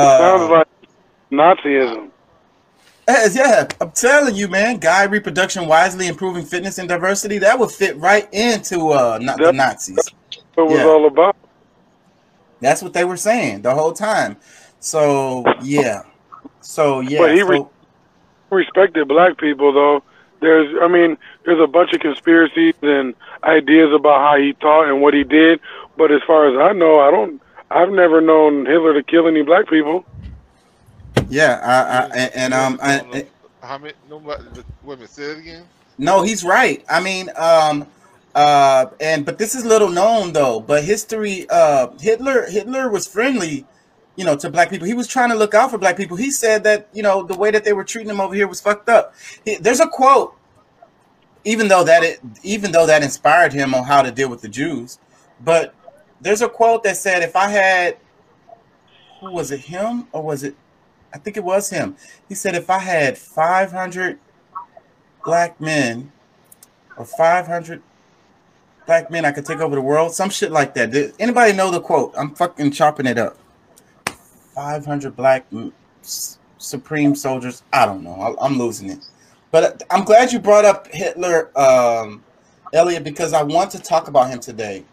It 0.00 0.10
sounds 0.16 0.44
Uh, 0.44 0.48
like 0.50 0.68
Nazism. 1.32 2.10
eh, 3.08 3.28
yeah, 3.32 3.68
I'm 3.80 3.92
telling 3.92 4.34
you, 4.36 4.48
man. 4.48 4.78
Guide 4.78 5.10
reproduction 5.12 5.66
wisely, 5.66 6.08
improving 6.08 6.44
fitness 6.44 6.78
and 6.78 6.88
diversity. 6.88 7.38
That 7.38 7.58
would 7.58 7.70
fit 7.70 7.96
right 7.98 8.28
into 8.32 8.90
uh, 8.90 9.18
not 9.22 9.42
the 9.42 9.52
That's 9.52 9.52
Nazis. 9.52 10.12
what 10.54 10.64
it 10.64 10.70
was 10.70 10.84
all 10.84 11.06
about. 11.06 11.36
That's 12.60 12.82
what 12.82 12.92
they 12.94 13.04
were 13.04 13.16
saying 13.16 13.62
the 13.62 13.74
whole 13.74 13.92
time. 13.92 14.36
So 14.80 15.44
yeah. 15.62 16.02
So 16.60 17.00
yeah. 17.00 17.18
But 17.18 17.34
he 17.34 17.42
re- 17.42 17.66
respected 18.50 19.08
black 19.08 19.38
people, 19.38 19.72
though. 19.72 20.02
There's, 20.40 20.74
I 20.82 20.88
mean, 20.88 21.16
there's 21.44 21.60
a 21.60 21.66
bunch 21.66 21.92
of 21.94 22.00
conspiracies 22.00 22.74
and 22.82 23.14
ideas 23.44 23.92
about 23.94 24.20
how 24.20 24.36
he 24.38 24.52
thought 24.54 24.88
and 24.88 25.00
what 25.00 25.14
he 25.14 25.24
did. 25.24 25.60
But 25.96 26.12
as 26.12 26.20
far 26.26 26.48
as 26.48 26.70
I 26.70 26.72
know, 26.72 27.00
I 27.00 27.10
don't. 27.10 27.40
I've 27.70 27.90
never 27.90 28.20
known 28.20 28.66
Hitler 28.66 28.94
to 28.94 29.02
kill 29.02 29.26
any 29.26 29.42
black 29.42 29.68
people. 29.68 30.04
yeah. 31.28 31.60
I, 31.62 31.96
I 31.98 32.16
and, 32.16 32.34
and 32.34 32.54
um. 32.54 32.78
ever 32.82 33.06
know 33.06 33.14
I, 33.14 33.18
no, 33.20 33.26
how 33.62 33.78
many? 33.78 33.94
Nobody. 34.08 34.44
Wait 34.82 34.94
a 34.94 34.96
minute. 34.96 35.10
Say 35.10 35.24
it 35.24 35.38
again. 35.38 35.64
No, 35.98 36.22
he's 36.22 36.44
right. 36.44 36.84
I 36.88 37.00
mean, 37.00 37.30
um, 37.36 37.86
uh, 38.34 38.86
and 39.00 39.24
but 39.24 39.38
this 39.38 39.54
is 39.54 39.64
little 39.64 39.88
known 39.88 40.32
though. 40.32 40.60
But 40.60 40.84
history, 40.84 41.46
uh, 41.48 41.88
Hitler, 41.98 42.46
Hitler 42.48 42.90
was 42.90 43.06
friendly, 43.06 43.66
you 44.14 44.24
know, 44.24 44.36
to 44.36 44.50
black 44.50 44.70
people. 44.70 44.86
He 44.86 44.94
was 44.94 45.08
trying 45.08 45.30
to 45.30 45.34
look 45.34 45.54
out 45.54 45.70
for 45.70 45.78
black 45.78 45.96
people. 45.96 46.16
He 46.16 46.30
said 46.30 46.62
that 46.64 46.88
you 46.92 47.02
know 47.02 47.22
the 47.22 47.36
way 47.36 47.50
that 47.50 47.64
they 47.64 47.72
were 47.72 47.84
treating 47.84 48.10
him 48.10 48.20
over 48.20 48.34
here 48.34 48.46
was 48.46 48.60
fucked 48.60 48.88
up. 48.88 49.14
He, 49.44 49.56
there's 49.56 49.80
a 49.80 49.88
quote, 49.88 50.36
even 51.44 51.68
though 51.68 51.82
that 51.84 52.04
it, 52.04 52.20
even 52.42 52.72
though 52.72 52.86
that 52.86 53.02
inspired 53.02 53.52
him 53.54 53.74
on 53.74 53.84
how 53.84 54.02
to 54.02 54.12
deal 54.12 54.28
with 54.28 54.42
the 54.42 54.48
Jews, 54.48 54.98
but 55.40 55.74
there's 56.20 56.42
a 56.42 56.48
quote 56.48 56.84
that 56.84 56.96
said, 56.96 57.22
if 57.22 57.36
I 57.36 57.48
had, 57.48 57.98
who 59.20 59.32
was 59.32 59.50
it, 59.50 59.60
him 59.60 60.08
or 60.12 60.22
was 60.22 60.42
it? 60.42 60.54
I 61.12 61.18
think 61.18 61.36
it 61.36 61.44
was 61.44 61.70
him. 61.70 61.96
He 62.28 62.34
said, 62.34 62.54
if 62.54 62.68
I 62.68 62.78
had 62.78 63.16
500 63.16 64.18
black 65.24 65.60
men 65.60 66.12
or 66.96 67.04
500 67.04 67.82
black 68.86 69.10
men, 69.10 69.24
I 69.24 69.32
could 69.32 69.46
take 69.46 69.60
over 69.60 69.74
the 69.74 69.82
world. 69.82 70.12
Some 70.14 70.30
shit 70.30 70.50
like 70.50 70.74
that. 70.74 70.90
Did 70.90 71.14
anybody 71.18 71.52
know 71.52 71.70
the 71.70 71.80
quote? 71.80 72.14
I'm 72.16 72.34
fucking 72.34 72.70
chopping 72.72 73.06
it 73.06 73.18
up. 73.18 73.38
500 74.54 75.14
black 75.14 75.46
supreme 76.58 77.14
soldiers. 77.14 77.62
I 77.72 77.86
don't 77.86 78.02
know. 78.02 78.36
I'm 78.40 78.58
losing 78.58 78.90
it. 78.90 78.98
But 79.50 79.82
I'm 79.90 80.04
glad 80.04 80.32
you 80.32 80.38
brought 80.38 80.64
up 80.64 80.88
Hitler, 80.88 81.50
um, 81.58 82.22
Elliot, 82.72 83.04
because 83.04 83.32
I 83.32 83.42
want 83.42 83.70
to 83.72 83.78
talk 83.78 84.08
about 84.08 84.28
him 84.28 84.40
today. 84.40 84.84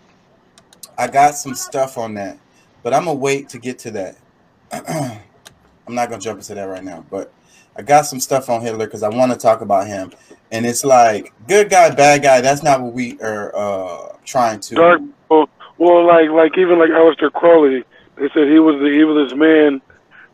I 0.97 1.07
got 1.07 1.35
some 1.35 1.55
stuff 1.55 1.97
on 1.97 2.13
that, 2.15 2.38
but 2.83 2.93
I'm 2.93 3.05
gonna 3.05 3.19
wait 3.19 3.50
to 3.50 3.59
get 3.59 3.79
to 3.79 3.91
that. 3.91 4.17
I'm 4.71 5.95
not 5.95 6.09
gonna 6.09 6.21
jump 6.21 6.39
into 6.39 6.55
that 6.55 6.63
right 6.63 6.83
now, 6.83 7.05
but 7.09 7.31
I 7.75 7.81
got 7.81 8.05
some 8.05 8.19
stuff 8.19 8.50
on 8.50 8.62
Hitler 8.62 8.85
because 8.85 9.03
I 9.03 9.09
want 9.09 9.31
to 9.31 9.38
talk 9.38 9.62
about 9.62 9.88
him. 9.88 10.12
And 10.51 10.65
it's 10.65 10.83
like 10.85 11.33
good 11.47 11.69
guy, 11.69 11.89
bad 11.89 12.21
guy. 12.21 12.41
That's 12.41 12.63
not 12.63 12.81
what 12.81 12.93
we 12.93 13.19
are 13.21 13.55
uh, 13.55 14.15
trying 14.23 14.59
to. 14.62 14.75
Dark. 14.75 15.01
Well, 15.29 15.50
well, 15.77 16.05
like 16.05 16.29
like 16.29 16.57
even 16.57 16.77
like 16.77 16.91
Aleister 16.91 17.31
Crowley, 17.31 17.83
they 18.15 18.29
said 18.33 18.47
he 18.47 18.59
was 18.59 18.75
the 18.75 18.88
evilest 18.88 19.35
man 19.35 19.81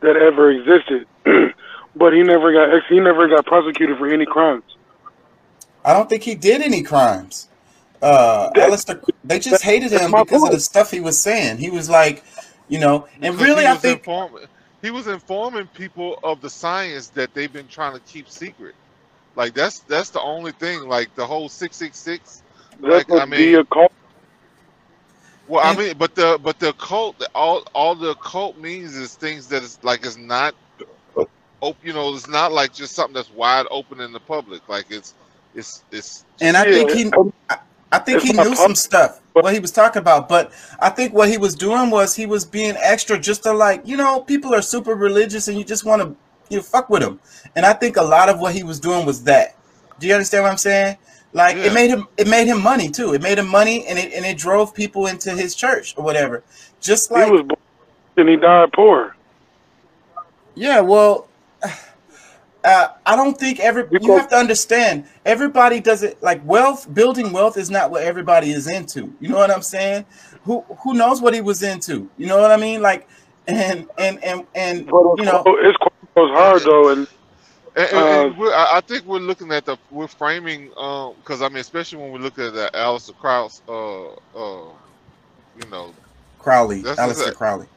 that 0.01 0.17
ever 0.17 0.51
existed, 0.51 1.07
but 1.95 2.13
he 2.13 2.23
never 2.23 2.51
got 2.51 2.83
he 2.89 2.99
never 2.99 3.27
got 3.27 3.45
prosecuted 3.45 3.97
for 3.97 4.07
any 4.07 4.25
crimes. 4.25 4.63
I 5.85 5.93
don't 5.93 6.09
think 6.09 6.23
he 6.23 6.35
did 6.35 6.61
any 6.61 6.83
crimes. 6.83 7.48
Uh, 8.01 8.49
that, 8.55 8.69
Aleister, 8.69 9.03
they 9.23 9.39
just 9.39 9.63
hated 9.63 9.91
him 9.91 10.11
because 10.11 10.41
point. 10.41 10.45
of 10.45 10.51
the 10.51 10.59
stuff 10.59 10.91
he 10.91 10.99
was 10.99 11.19
saying. 11.19 11.57
He 11.57 11.69
was 11.69 11.89
like, 11.89 12.23
you 12.67 12.79
know, 12.79 13.07
and 13.21 13.35
because 13.35 13.41
really, 13.41 13.67
I 13.67 13.75
think 13.75 13.99
informing, 13.99 14.45
he 14.81 14.91
was 14.91 15.07
informing 15.07 15.67
people 15.67 16.19
of 16.23 16.39
the 16.41 16.49
science 16.49 17.09
that 17.09 17.33
they've 17.33 17.51
been 17.51 17.67
trying 17.67 17.93
to 17.93 17.99
keep 18.01 18.29
secret. 18.29 18.75
Like 19.35 19.53
that's 19.53 19.79
that's 19.79 20.09
the 20.11 20.21
only 20.21 20.51
thing. 20.53 20.87
Like 20.87 21.13
the 21.15 21.25
whole 21.25 21.49
six 21.49 21.75
six 21.75 21.97
six. 21.97 22.43
Like 22.79 23.11
I 23.11 23.25
mean, 23.25 23.65
well, 25.49 25.65
I 25.65 25.75
mean, 25.75 25.97
but 25.97 26.15
the 26.15 26.39
but 26.41 26.59
the 26.59 26.73
cult, 26.73 27.21
all 27.33 27.63
all 27.73 27.95
the 27.95 28.15
cult 28.15 28.57
means 28.57 28.95
is 28.95 29.15
things 29.15 29.47
that 29.47 29.63
is 29.63 29.79
like 29.81 30.05
it's 30.05 30.15
not, 30.15 30.55
open. 31.61 31.87
You 31.87 31.93
know, 31.93 32.13
it's 32.13 32.29
not 32.29 32.51
like 32.53 32.73
just 32.73 32.93
something 32.93 33.15
that's 33.15 33.31
wide 33.31 33.65
open 33.71 33.99
in 33.99 34.13
the 34.13 34.19
public. 34.19 34.67
Like 34.69 34.85
it's 34.89 35.15
it's 35.55 35.83
it's. 35.91 36.23
And 36.39 36.55
I 36.55 36.65
think 36.65 36.91
he, 36.91 37.11
I 37.49 37.57
think 37.97 38.21
he 38.21 38.33
knew 38.33 38.53
some 38.55 38.75
stuff 38.75 39.19
what 39.43 39.53
he 39.53 39.59
was 39.59 39.71
talking 39.71 39.99
about, 40.01 40.27
but 40.29 40.51
I 40.79 40.89
think 40.89 41.13
what 41.13 41.29
he 41.29 41.37
was 41.37 41.55
doing 41.55 41.89
was 41.89 42.15
he 42.15 42.25
was 42.25 42.45
being 42.45 42.75
extra 42.77 43.17
just 43.19 43.43
to 43.43 43.53
like 43.53 43.85
you 43.85 43.97
know 43.97 44.21
people 44.21 44.53
are 44.53 44.61
super 44.61 44.95
religious 44.95 45.47
and 45.47 45.57
you 45.57 45.63
just 45.63 45.85
want 45.85 46.01
to 46.01 46.15
you 46.49 46.61
fuck 46.61 46.89
with 46.89 47.01
them, 47.01 47.19
and 47.55 47.65
I 47.65 47.73
think 47.73 47.97
a 47.97 48.01
lot 48.01 48.29
of 48.29 48.39
what 48.39 48.53
he 48.53 48.63
was 48.63 48.79
doing 48.79 49.05
was 49.05 49.23
that. 49.23 49.55
Do 49.99 50.07
you 50.07 50.13
understand 50.13 50.43
what 50.43 50.51
I'm 50.51 50.57
saying? 50.57 50.97
Like 51.33 51.55
yeah. 51.57 51.65
it 51.65 51.73
made 51.73 51.89
him 51.89 52.07
it 52.17 52.27
made 52.27 52.47
him 52.47 52.61
money 52.61 52.89
too. 52.89 53.13
It 53.13 53.21
made 53.21 53.37
him 53.37 53.47
money 53.47 53.85
and 53.87 53.99
it 53.99 54.13
and 54.13 54.25
it 54.25 54.37
drove 54.37 54.73
people 54.73 55.07
into 55.07 55.31
his 55.31 55.55
church 55.55 55.93
or 55.97 56.03
whatever. 56.03 56.43
Just 56.81 57.11
like 57.11 57.25
he 57.25 57.31
was 57.31 57.41
born 57.43 57.59
and 58.17 58.29
he 58.29 58.35
died 58.35 58.73
poor. 58.73 59.15
Yeah, 60.55 60.81
well 60.81 61.28
uh, 62.63 62.89
I 63.05 63.15
don't 63.15 63.37
think 63.37 63.59
every 63.59 63.83
because, 63.83 64.05
you 64.05 64.17
have 64.17 64.29
to 64.29 64.35
understand 64.35 65.05
everybody 65.25 65.79
does 65.79 66.03
it 66.03 66.21
like 66.21 66.45
wealth 66.45 66.93
building 66.93 67.31
wealth 67.31 67.57
is 67.57 67.69
not 67.69 67.91
what 67.91 68.03
everybody 68.03 68.51
is 68.51 68.67
into. 68.67 69.13
You 69.19 69.29
know 69.29 69.37
what 69.37 69.51
I'm 69.51 69.61
saying? 69.61 70.05
Who 70.43 70.61
who 70.83 70.93
knows 70.93 71.21
what 71.21 71.33
he 71.33 71.41
was 71.41 71.63
into? 71.63 72.09
You 72.17 72.27
know 72.27 72.39
what 72.39 72.51
I 72.51 72.57
mean? 72.57 72.81
Like 72.81 73.07
and 73.47 73.87
and 73.97 74.23
and 74.23 74.45
and 74.55 74.79
you 74.87 75.25
know 75.25 75.43
it's 75.45 75.77
quite 76.13 76.31
hard 76.31 76.61
though 76.63 76.89
and 76.89 77.07
and, 77.75 77.87
and, 77.91 78.41
uh, 78.41 78.65
I 78.73 78.81
think 78.81 79.05
we're 79.05 79.19
looking 79.19 79.51
at 79.51 79.65
the 79.65 79.77
we're 79.91 80.07
framing 80.07 80.67
because 80.69 81.41
um, 81.41 81.43
I 81.43 81.49
mean, 81.49 81.57
especially 81.57 81.99
when 81.99 82.11
we 82.11 82.19
look 82.19 82.37
at 82.39 82.53
the 82.53 82.69
Aleister 82.73 83.15
Krauss, 83.17 83.61
uh, 83.69 84.09
uh, 84.09 84.71
you 85.55 85.69
know, 85.69 85.93
Crowley, 86.39 86.83
Aleister 86.83 87.33
Crowley, 87.33 87.67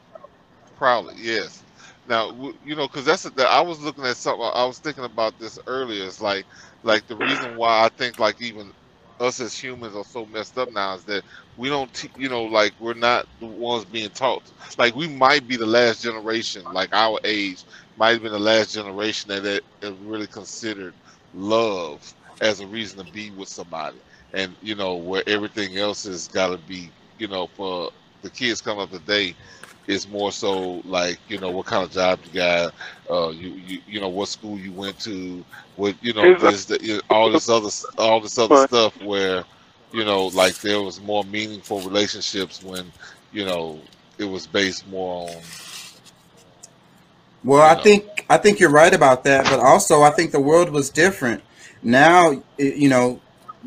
Crowley, 0.77 1.15
yes. 1.17 1.63
Now, 2.07 2.31
you 2.63 2.75
know, 2.75 2.87
because 2.87 3.05
that's 3.05 3.25
a, 3.25 3.31
I 3.49 3.61
was 3.61 3.79
looking 3.81 4.05
at 4.05 4.17
something. 4.17 4.49
I 4.53 4.65
was 4.65 4.79
thinking 4.79 5.05
about 5.05 5.39
this 5.39 5.59
earlier. 5.67 6.05
It's 6.05 6.21
like, 6.21 6.45
like 6.83 7.07
the 7.07 7.15
reason 7.17 7.55
why 7.55 7.85
I 7.85 7.89
think 7.89 8.19
like 8.19 8.41
even 8.41 8.73
us 9.21 9.39
as 9.39 9.55
humans 9.57 9.95
are 9.95 10.03
so 10.03 10.25
messed 10.25 10.57
up 10.57 10.71
now 10.73 10.95
is 10.95 11.05
that 11.05 11.23
we 11.57 11.69
don't, 11.69 12.05
you 12.17 12.29
know, 12.29 12.45
like 12.45 12.73
we're 12.79 12.95
not 12.95 13.27
the 13.39 13.47
ones 13.47 13.85
being 13.85 14.09
taught. 14.11 14.51
Like 14.77 14.95
we 14.95 15.07
might 15.07 15.47
be 15.47 15.57
the 15.57 15.67
last 15.67 16.03
generation, 16.03 16.65
like 16.73 16.93
our 16.93 17.19
age, 17.23 17.65
might 17.97 18.11
have 18.13 18.23
been 18.23 18.33
the 18.33 18.39
last 18.39 18.73
generation 18.73 19.29
that 19.29 19.45
it, 19.45 19.63
it 19.81 19.95
really 20.01 20.27
considered 20.27 20.95
love 21.33 22.15
as 22.41 22.59
a 22.59 22.67
reason 22.67 23.05
to 23.05 23.13
be 23.13 23.31
with 23.31 23.49
somebody, 23.49 24.01
and 24.33 24.57
you 24.61 24.75
know 24.75 24.95
where 24.97 25.23
everything 25.27 25.77
else 25.77 26.03
has 26.03 26.27
got 26.27 26.49
to 26.49 26.57
be, 26.57 26.91
you 27.19 27.29
know, 27.29 27.47
for 27.47 27.91
the 28.23 28.31
kids 28.31 28.61
coming 28.61 28.83
up 28.83 28.91
today 28.91 29.31
is 29.87 30.07
more 30.07 30.31
so 30.31 30.81
like 30.85 31.19
you 31.27 31.39
know 31.39 31.51
what 31.51 31.65
kind 31.65 31.83
of 31.83 31.91
job 31.91 32.19
you 32.25 32.33
got, 32.33 32.73
uh, 33.09 33.29
you 33.29 33.49
you 33.49 33.79
you 33.87 34.01
know 34.01 34.09
what 34.09 34.27
school 34.27 34.57
you 34.57 34.71
went 34.71 34.99
to, 34.99 35.43
what 35.75 35.95
you 36.01 36.13
know 36.13 36.37
this 36.37 36.65
the, 36.65 36.83
you 36.83 36.95
know, 36.95 37.01
all 37.09 37.31
this 37.31 37.49
other 37.49 37.69
all 37.97 38.19
this 38.19 38.37
other 38.37 38.67
stuff 38.67 38.99
where 39.01 39.43
you 39.91 40.05
know 40.05 40.27
like 40.27 40.55
there 40.59 40.81
was 40.81 41.01
more 41.01 41.23
meaningful 41.25 41.81
relationships 41.81 42.63
when 42.63 42.91
you 43.31 43.45
know 43.45 43.79
it 44.17 44.25
was 44.25 44.47
based 44.47 44.87
more 44.87 45.29
on 45.29 45.41
well, 47.43 47.61
I 47.61 47.81
think 47.81 48.25
I 48.29 48.37
think 48.37 48.59
you're 48.59 48.69
right 48.71 48.93
about 48.93 49.23
that, 49.25 49.45
but 49.45 49.59
also 49.59 50.01
I 50.01 50.11
think 50.11 50.31
the 50.31 50.39
world 50.39 50.69
was 50.69 50.89
different. 50.89 51.43
Now, 51.81 52.41
you 52.57 52.87
know, 52.87 53.19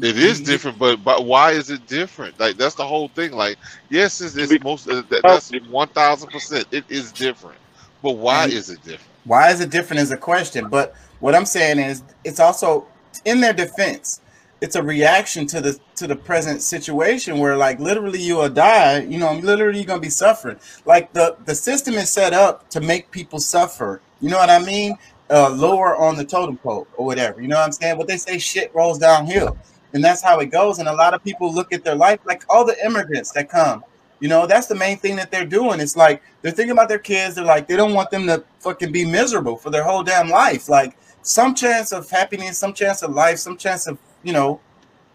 it 0.02 0.18
is 0.18 0.40
different, 0.40 0.78
but 0.78 1.02
but 1.02 1.24
why 1.24 1.52
is 1.52 1.70
it 1.70 1.86
different? 1.86 2.38
Like 2.38 2.56
that's 2.56 2.74
the 2.74 2.86
whole 2.86 3.08
thing. 3.08 3.32
Like 3.32 3.56
yes, 3.88 4.20
it's, 4.20 4.36
it's 4.36 4.62
most 4.62 4.88
uh, 4.88 5.02
that's 5.22 5.50
one 5.68 5.88
thousand 5.88 6.30
percent. 6.30 6.66
It 6.70 6.84
is 6.88 7.12
different, 7.12 7.58
but 8.02 8.12
why 8.12 8.46
is 8.46 8.70
it 8.70 8.82
different? 8.82 9.10
Why 9.24 9.50
is 9.50 9.60
it 9.60 9.70
different 9.70 10.00
is 10.02 10.12
a 10.12 10.16
question. 10.16 10.68
But 10.68 10.94
what 11.20 11.34
I'm 11.34 11.46
saying 11.46 11.78
is, 11.78 12.02
it's 12.24 12.40
also 12.40 12.86
in 13.24 13.40
their 13.40 13.52
defense 13.52 14.20
it's 14.60 14.74
a 14.74 14.82
reaction 14.82 15.46
to 15.46 15.60
the 15.60 15.78
to 15.96 16.06
the 16.06 16.16
present 16.16 16.62
situation 16.62 17.38
where 17.38 17.56
like 17.56 17.78
literally 17.78 18.20
you 18.20 18.36
will 18.36 18.48
die 18.48 19.00
you 19.00 19.18
know 19.18 19.34
literally 19.34 19.78
you're 19.78 19.86
gonna 19.86 20.00
be 20.00 20.10
suffering 20.10 20.58
like 20.86 21.12
the 21.12 21.36
the 21.44 21.54
system 21.54 21.94
is 21.94 22.10
set 22.10 22.32
up 22.32 22.68
to 22.70 22.80
make 22.80 23.10
people 23.10 23.38
suffer 23.38 24.00
you 24.20 24.30
know 24.30 24.38
what 24.38 24.50
i 24.50 24.58
mean 24.58 24.96
uh 25.30 25.50
lower 25.50 25.96
on 25.96 26.16
the 26.16 26.24
totem 26.24 26.56
pole 26.56 26.86
or 26.96 27.04
whatever 27.04 27.40
you 27.40 27.48
know 27.48 27.56
what 27.56 27.66
i'm 27.66 27.72
saying 27.72 27.98
but 27.98 28.08
they 28.08 28.16
say 28.16 28.38
shit 28.38 28.74
rolls 28.74 28.98
downhill 28.98 29.56
and 29.96 30.04
that's 30.04 30.22
how 30.22 30.38
it 30.38 30.46
goes 30.46 30.78
and 30.78 30.88
a 30.88 30.94
lot 30.94 31.12
of 31.12 31.24
people 31.24 31.52
look 31.52 31.72
at 31.72 31.82
their 31.82 31.96
life 31.96 32.20
like 32.24 32.44
all 32.48 32.64
the 32.64 32.76
immigrants 32.86 33.32
that 33.32 33.48
come 33.48 33.82
you 34.20 34.28
know 34.28 34.46
that's 34.46 34.68
the 34.68 34.74
main 34.74 34.96
thing 34.96 35.16
that 35.16 35.32
they're 35.32 35.44
doing 35.44 35.80
it's 35.80 35.96
like 35.96 36.22
they're 36.42 36.52
thinking 36.52 36.72
about 36.72 36.88
their 36.88 36.98
kids 37.00 37.34
they're 37.34 37.44
like 37.44 37.66
they 37.66 37.76
don't 37.76 37.94
want 37.94 38.10
them 38.10 38.26
to 38.26 38.44
fucking 38.60 38.92
be 38.92 39.04
miserable 39.04 39.56
for 39.56 39.70
their 39.70 39.82
whole 39.82 40.04
damn 40.04 40.28
life 40.28 40.68
like 40.68 40.96
some 41.22 41.54
chance 41.54 41.90
of 41.92 42.08
happiness 42.08 42.56
some 42.56 42.72
chance 42.72 43.02
of 43.02 43.10
life 43.12 43.38
some 43.38 43.56
chance 43.56 43.88
of 43.88 43.98
you 44.26 44.32
know, 44.32 44.60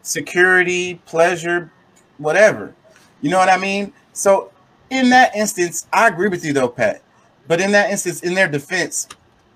security, 0.02 0.96
pleasure, 1.06 1.70
whatever. 2.18 2.74
You 3.22 3.30
know 3.30 3.38
what 3.38 3.50
I 3.50 3.58
mean? 3.58 3.94
So 4.14 4.52
in 4.90 5.10
that 5.10 5.36
instance, 5.36 5.86
I 5.92 6.08
agree 6.08 6.30
with 6.30 6.46
you 6.46 6.54
though, 6.54 6.70
Pat. 6.70 7.04
But 7.48 7.60
in 7.60 7.74
that 7.74 7.92
instance, 7.92 8.22
in 8.22 8.34
their 8.34 8.48
defense, 8.48 9.10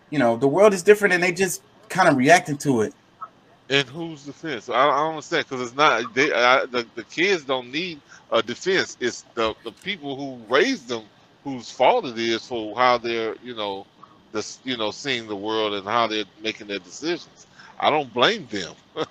you 0.10 0.20
know, 0.20 0.36
the 0.36 0.48
world 0.48 0.74
is 0.74 0.84
different 0.84 1.14
and 1.14 1.24
they 1.24 1.32
just 1.32 1.64
kind 1.88 2.10
of 2.10 2.18
reacting 2.18 2.58
to 2.60 2.82
it. 2.82 2.94
And 3.70 3.88
whose 3.88 4.26
defense? 4.26 4.70
I, 4.70 4.74
I 4.74 4.98
don't 4.98 5.10
understand 5.10 5.46
because 5.50 5.68
it's 5.68 5.76
not 5.76 6.14
they. 6.14 6.32
I, 6.32 6.66
the 6.66 6.86
the 6.96 7.04
kids 7.04 7.44
don't 7.44 7.72
need 7.72 8.00
a 8.32 8.44
defense. 8.44 8.96
It's 9.00 9.24
the 9.34 9.56
the 9.64 9.72
people 9.72 10.16
who 10.16 10.54
raised 10.54 10.88
them 10.88 11.04
whose 11.44 11.72
fault 11.72 12.06
it 12.06 12.18
is 12.18 12.46
for 12.48 12.76
how 12.76 12.98
they're 12.98 13.36
you 13.44 13.56
know, 13.56 13.88
this 14.32 14.60
you 14.64 14.78
know 14.78 14.92
seeing 14.92 15.28
the 15.28 15.36
world 15.36 15.74
and 15.74 15.88
how 15.88 16.06
they're 16.06 16.26
making 16.44 16.68
their 16.68 16.80
decisions. 16.80 17.48
I 17.80 17.90
don't 17.90 18.14
blame 18.14 18.48
them. 18.52 18.74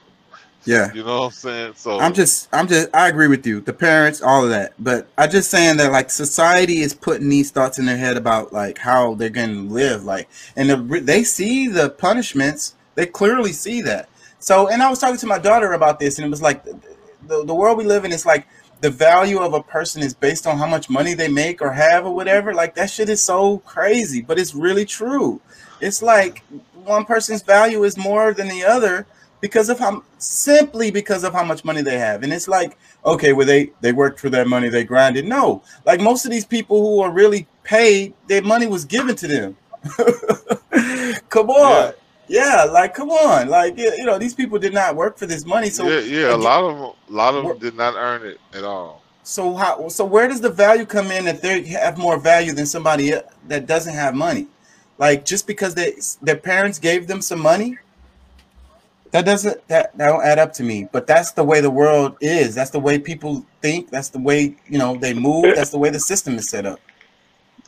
Yeah. 0.67 0.93
You 0.95 1.05
know 1.05 1.21
what 1.21 1.27
I'm 1.27 1.33
saying? 1.33 1.73
So 1.77 1.99
I'm 1.99 2.15
just 2.15 2.49
I'm 2.53 2.67
just 2.67 2.89
I 2.95 3.09
agree 3.09 3.29
with 3.29 3.47
you. 3.47 3.61
The 3.61 3.73
parents, 3.73 4.23
all 4.23 4.45
of 4.45 4.51
that. 4.51 4.73
But 4.79 5.09
I 5.19 5.27
just 5.27 5.51
saying 5.51 5.77
that 5.77 5.93
like 5.93 6.11
society 6.11 6.79
is 6.79 6.95
putting 6.95 7.29
these 7.29 7.51
thoughts 7.51 7.79
in 7.79 7.87
their 7.87 7.97
head 7.97 8.17
about 8.17 8.53
like 8.53 8.79
how 8.79 9.15
they're 9.15 9.29
going 9.31 9.55
to 9.69 9.73
live 9.73 10.05
like 10.05 10.29
and 10.57 10.71
the, 10.71 11.01
they 11.01 11.23
see 11.23 11.69
the 11.69 11.91
punishments. 11.91 12.75
They 12.95 13.07
clearly 13.07 13.53
see 13.53 13.83
that. 13.83 14.09
So 14.45 14.69
and 14.69 14.83
I 14.83 14.91
was 14.91 14.99
talking 14.99 15.17
to 15.17 15.27
my 15.27 15.39
daughter 15.39 15.73
about 15.73 15.99
this 15.99 16.19
and 16.19 16.27
it 16.27 16.29
was 16.29 16.43
like 16.43 16.65
the, 16.65 17.45
the 17.47 17.55
world 17.55 17.79
we 17.79 17.85
live 17.85 18.05
in 18.05 18.13
is 18.13 18.27
like 18.27 18.47
the 18.83 18.91
value 18.91 19.39
of 19.39 19.55
a 19.55 19.63
person 19.63 20.03
is 20.03 20.13
based 20.13 20.47
on 20.47 20.59
how 20.59 20.67
much 20.67 20.91
money 20.91 21.15
they 21.15 21.29
make 21.29 21.63
or 21.63 21.73
have 21.73 22.05
or 22.05 22.15
whatever. 22.15 22.53
Like 22.53 22.75
that 22.75 22.91
shit 22.91 23.09
is 23.09 23.23
so 23.23 23.61
crazy, 23.61 24.21
but 24.21 24.39
it's 24.39 24.55
really 24.55 24.85
true. 24.85 25.41
It's 25.81 26.03
like 26.03 26.43
one 26.75 27.07
person's 27.07 27.41
value 27.41 27.85
is 27.85 27.97
more 27.97 28.35
than 28.35 28.49
the 28.49 28.65
other 28.65 29.07
because 29.41 29.71
of 29.71 29.79
how 29.79 30.03
simply 30.19 30.91
because 30.91 31.25
of 31.25 31.33
how 31.33 31.45
much 31.45 31.65
money 31.65 31.81
they 31.81 31.99
have. 31.99 32.23
And 32.23 32.31
it's 32.31 32.47
like, 32.47 32.77
okay, 33.07 33.33
well 33.33 33.47
they 33.47 33.71
they 33.81 33.93
worked 33.93 34.21
for 34.21 34.29
that 34.29 34.47
money, 34.47 34.69
they 34.69 34.85
grinded. 34.85 35.25
No, 35.25 35.63
like 35.87 36.03
most 36.03 36.27
of 36.27 36.31
these 36.31 36.45
people 36.45 36.83
who 36.83 37.01
are 37.01 37.11
really 37.11 37.47
paid, 37.63 38.13
their 38.27 38.43
money 38.43 38.67
was 38.67 38.85
given 38.85 39.17
to 39.17 39.27
them. 39.27 39.57
come 41.31 41.49
on. 41.49 41.85
Yeah. 41.87 41.93
Like 42.28 42.95
come 42.95 43.11
on, 43.11 43.49
like 43.49 43.78
you 43.78 44.04
know, 44.04 44.19
these 44.19 44.35
people 44.35 44.59
did 44.59 44.73
not 44.73 44.97
work 44.97 45.19
for 45.19 45.26
this 45.26 45.45
money. 45.45 45.69
So 45.71 45.88
yeah, 45.88 46.00
yeah, 46.00 46.35
a 46.35 46.37
lot 46.37 46.64
of 46.64 46.76
them, 46.76 46.85
a 46.85 47.12
lot 47.12 47.35
of 47.35 47.45
them 47.45 47.59
did 47.59 47.76
not 47.76 47.95
earn 47.97 48.26
it 48.26 48.40
at 48.52 48.64
all. 48.64 49.02
so 49.23 49.54
how 49.54 49.88
so 49.88 50.04
where 50.04 50.28
does 50.28 50.40
the 50.40 50.50
value 50.50 50.87
come 50.87 51.11
in 51.11 51.26
if 51.26 51.40
they 51.40 51.62
have 51.64 51.99
more 51.99 52.19
value 52.19 52.52
than 52.52 52.66
somebody 52.66 53.12
that 53.49 53.66
doesn't 53.66 53.95
have 53.95 54.14
money? 54.14 54.47
Like 54.99 55.25
just 55.25 55.47
because 55.47 55.75
they 55.75 55.95
their 56.23 56.37
parents 56.37 56.78
gave 56.78 57.07
them 57.09 57.21
some 57.21 57.40
money, 57.40 57.78
that 59.11 59.25
doesn't 59.25 59.66
that, 59.69 59.97
that 59.97 60.09
don't 60.09 60.25
add 60.25 60.38
up 60.38 60.52
to 60.54 60.62
me. 60.62 60.88
But 60.90 61.07
that's 61.07 61.33
the 61.33 61.45
way 61.45 61.61
the 61.61 61.71
world 61.71 62.16
is. 62.21 62.54
That's 62.54 62.71
the 62.71 62.81
way 62.81 62.99
people 62.99 63.45
think. 63.61 63.90
That's 63.90 64.09
the 64.09 64.19
way 64.19 64.57
you 64.69 64.78
know 64.78 64.97
they 64.97 65.14
move. 65.14 65.57
That's 65.57 65.71
the 65.71 65.78
way 65.78 65.90
the 65.90 66.00
system 66.00 66.35
is 66.35 66.49
set 66.49 66.66
up. 66.66 66.81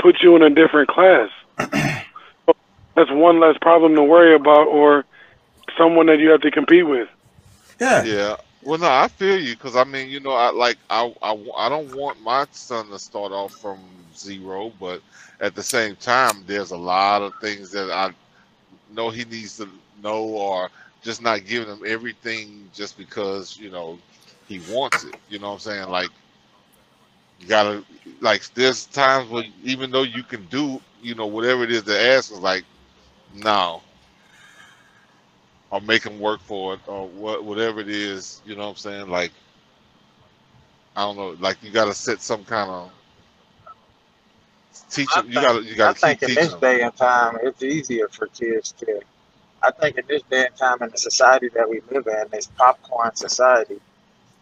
Put 0.00 0.22
you 0.22 0.36
in 0.36 0.42
a 0.42 0.50
different 0.50 0.88
class. 0.88 1.30
That's 2.96 3.10
one 3.12 3.40
less 3.40 3.56
problem 3.60 3.94
to 3.96 4.02
worry 4.04 4.34
about, 4.34 4.68
or 4.68 5.04
someone 5.78 6.06
that 6.06 6.18
you 6.20 6.30
have 6.30 6.42
to 6.42 6.50
compete 6.50 6.86
with. 6.86 7.08
Yeah. 7.80 8.04
Yeah. 8.04 8.36
Well, 8.62 8.78
no, 8.78 8.88
I 8.88 9.08
feel 9.08 9.38
you 9.38 9.54
because 9.54 9.76
I 9.76 9.84
mean, 9.84 10.08
you 10.08 10.20
know, 10.20 10.32
I 10.32 10.50
like 10.50 10.78
I, 10.90 11.12
I 11.22 11.32
I 11.56 11.68
don't 11.68 11.94
want 11.94 12.20
my 12.22 12.46
son 12.50 12.88
to 12.90 12.98
start 12.98 13.32
off 13.32 13.52
from 13.54 13.78
zero, 14.14 14.72
but 14.80 15.02
at 15.40 15.54
the 15.54 15.62
same 15.62 15.96
time, 15.96 16.44
there's 16.46 16.72
a 16.72 16.76
lot 16.76 17.22
of 17.22 17.34
things 17.36 17.70
that 17.72 17.90
I 17.90 18.12
know 18.92 19.10
he 19.10 19.24
needs 19.24 19.56
to 19.58 19.68
know, 20.02 20.24
or 20.24 20.70
just 21.02 21.22
not 21.22 21.44
giving 21.46 21.68
him 21.68 21.82
everything 21.86 22.70
just 22.74 22.96
because 22.96 23.56
you 23.58 23.70
know 23.70 23.98
he 24.46 24.60
wants 24.60 25.04
it. 25.04 25.14
You 25.28 25.38
know 25.38 25.48
what 25.48 25.54
I'm 25.54 25.60
saying? 25.60 25.88
Like 25.90 26.10
you 27.38 27.46
gotta 27.48 27.84
like 28.20 28.42
there's 28.54 28.86
times 28.86 29.30
where 29.30 29.44
even 29.62 29.90
though 29.90 30.02
you 30.02 30.22
can 30.22 30.46
do 30.46 30.80
you 31.02 31.14
know 31.14 31.26
whatever 31.26 31.64
it 31.64 31.70
is 31.70 31.84
they 31.84 32.14
ask 32.14 32.30
is 32.32 32.38
like 32.38 32.64
no 33.34 33.82
or 35.70 35.80
make 35.80 36.02
them 36.02 36.18
work 36.18 36.40
for 36.40 36.74
it 36.74 36.80
or 36.86 37.08
what 37.08 37.44
whatever 37.44 37.80
it 37.80 37.88
is 37.88 38.40
you 38.44 38.54
know 38.54 38.62
what 38.64 38.70
i'm 38.70 38.76
saying 38.76 39.08
like 39.08 39.32
i 40.96 41.02
don't 41.02 41.16
know 41.16 41.30
like 41.40 41.56
you 41.62 41.70
gotta 41.70 41.94
set 41.94 42.20
some 42.20 42.44
kind 42.44 42.70
of 42.70 42.90
teach 44.90 45.14
I 45.14 45.22
them 45.22 45.30
you 45.30 45.40
gotta 45.40 45.62
you 45.64 45.74
I 45.84 45.92
gotta 45.92 45.94
keep 45.94 46.18
think 46.18 46.22
in 46.22 46.34
this 46.34 46.54
them 46.54 46.60
day 46.60 46.82
and 46.82 46.94
time, 46.96 47.38
it's 47.42 47.62
easier 47.62 48.08
for 48.08 48.26
kids 48.28 48.72
to. 48.80 49.00
I 49.62 49.70
think 49.72 49.96
in 49.98 50.04
this 50.08 50.22
day 50.30 50.46
and 50.46 50.56
time, 50.56 50.82
in 50.82 50.90
the 50.90 50.98
society 50.98 51.48
that 51.54 51.68
we 51.68 51.80
live 51.90 52.06
in, 52.06 52.28
this 52.30 52.46
popcorn 52.56 53.14
society, 53.16 53.80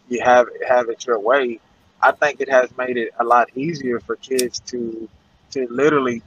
you 0.07 0.21
have 0.23 0.47
have 0.67 0.89
it 0.89 1.05
your 1.05 1.19
way. 1.19 1.59
I 2.01 2.11
think 2.11 2.41
it 2.41 2.49
has 2.49 2.69
made 2.77 2.97
it 2.97 3.11
a 3.19 3.23
lot 3.23 3.49
easier 3.55 3.99
for 3.99 4.15
kids 4.17 4.59
to 4.71 5.09
to 5.51 5.67
literally 5.69 6.23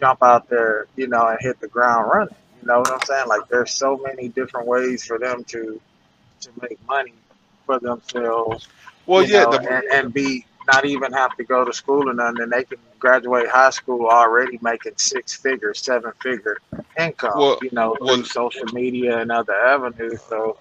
jump 0.00 0.18
out 0.22 0.48
there, 0.48 0.86
you 0.96 1.08
know, 1.08 1.26
and 1.26 1.38
hit 1.40 1.58
the 1.60 1.68
ground 1.68 2.10
running. 2.12 2.28
You 2.60 2.66
know 2.68 2.80
what 2.80 2.92
I'm 2.92 3.00
saying? 3.02 3.26
Like 3.28 3.42
there's 3.50 3.72
so 3.72 3.98
many 4.04 4.28
different 4.28 4.66
ways 4.66 5.04
for 5.04 5.18
them 5.18 5.44
to 5.48 5.80
to 6.42 6.50
make 6.60 6.78
money 6.88 7.14
for 7.66 7.78
themselves 7.80 8.68
well 9.06 9.22
yeah 9.22 9.44
know, 9.44 9.46
the 9.46 9.60
and, 9.68 9.84
and 9.92 10.12
be 10.12 10.46
not 10.66 10.84
even 10.84 11.12
have 11.12 11.34
to 11.36 11.44
go 11.44 11.64
to 11.64 11.72
school 11.72 12.08
or 12.08 12.14
nothing. 12.14 12.42
And 12.42 12.52
they 12.52 12.64
can 12.64 12.78
graduate 12.98 13.48
high 13.48 13.70
school 13.70 14.08
already 14.08 14.58
making 14.62 14.92
six 14.96 15.36
figure, 15.36 15.74
seven 15.74 16.12
figure 16.22 16.58
income, 16.98 17.48
well 17.48 17.60
you 17.60 17.70
know, 17.72 17.96
well 18.00 18.08
through 18.08 18.24
social 18.24 18.66
media 18.72 19.18
and 19.18 19.30
other 19.30 19.54
avenues. 19.54 20.22
So 20.28 20.56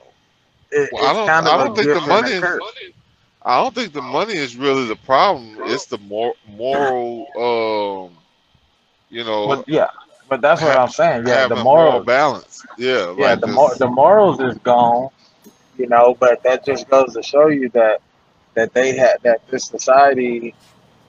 it, 0.71 0.91
well 0.91 1.03
i 1.03 1.13
don't 1.13 1.35
kind 1.35 1.47
i 1.47 1.55
of 1.55 1.59
a 1.59 1.67
don't 1.67 1.75
think 1.75 1.91
the 1.91 2.01
money 2.01 2.29
is 2.31 2.45
i 3.43 3.61
don't 3.61 3.75
think 3.75 3.93
the 3.93 4.01
money 4.01 4.33
is 4.33 4.55
really 4.55 4.85
the 4.87 4.95
problem 4.95 5.59
it's 5.63 5.85
the 5.85 5.97
more 5.97 6.35
moral 6.45 7.29
um 7.35 8.22
you 9.13 9.23
know 9.25 9.45
But 9.45 9.63
yeah, 9.67 9.89
but 10.29 10.41
that's 10.41 10.63
what 10.63 10.75
ha- 10.75 10.81
I'm 10.81 10.89
saying. 10.89 11.27
Yeah, 11.27 11.43
the 11.45 11.55
moral 11.57 12.01
balance 12.01 12.63
yeah 12.77 13.05
Yeah, 13.15 13.35
like 13.35 13.39
the 13.39 13.47
mor- 13.47 13.75
the 13.77 13.87
morals 13.87 14.39
is 14.39 14.57
gone, 14.59 15.09
you 15.77 15.87
know. 15.87 16.15
But 16.19 16.43
that 16.43 16.65
just 16.65 16.87
goes 16.89 17.13
to 17.13 17.23
show 17.23 17.47
you 17.47 17.69
that 17.71 18.01
that 18.55 18.73
they 18.73 18.95
had 18.95 19.17
that 19.23 19.41
this 19.49 19.65
society 19.65 20.55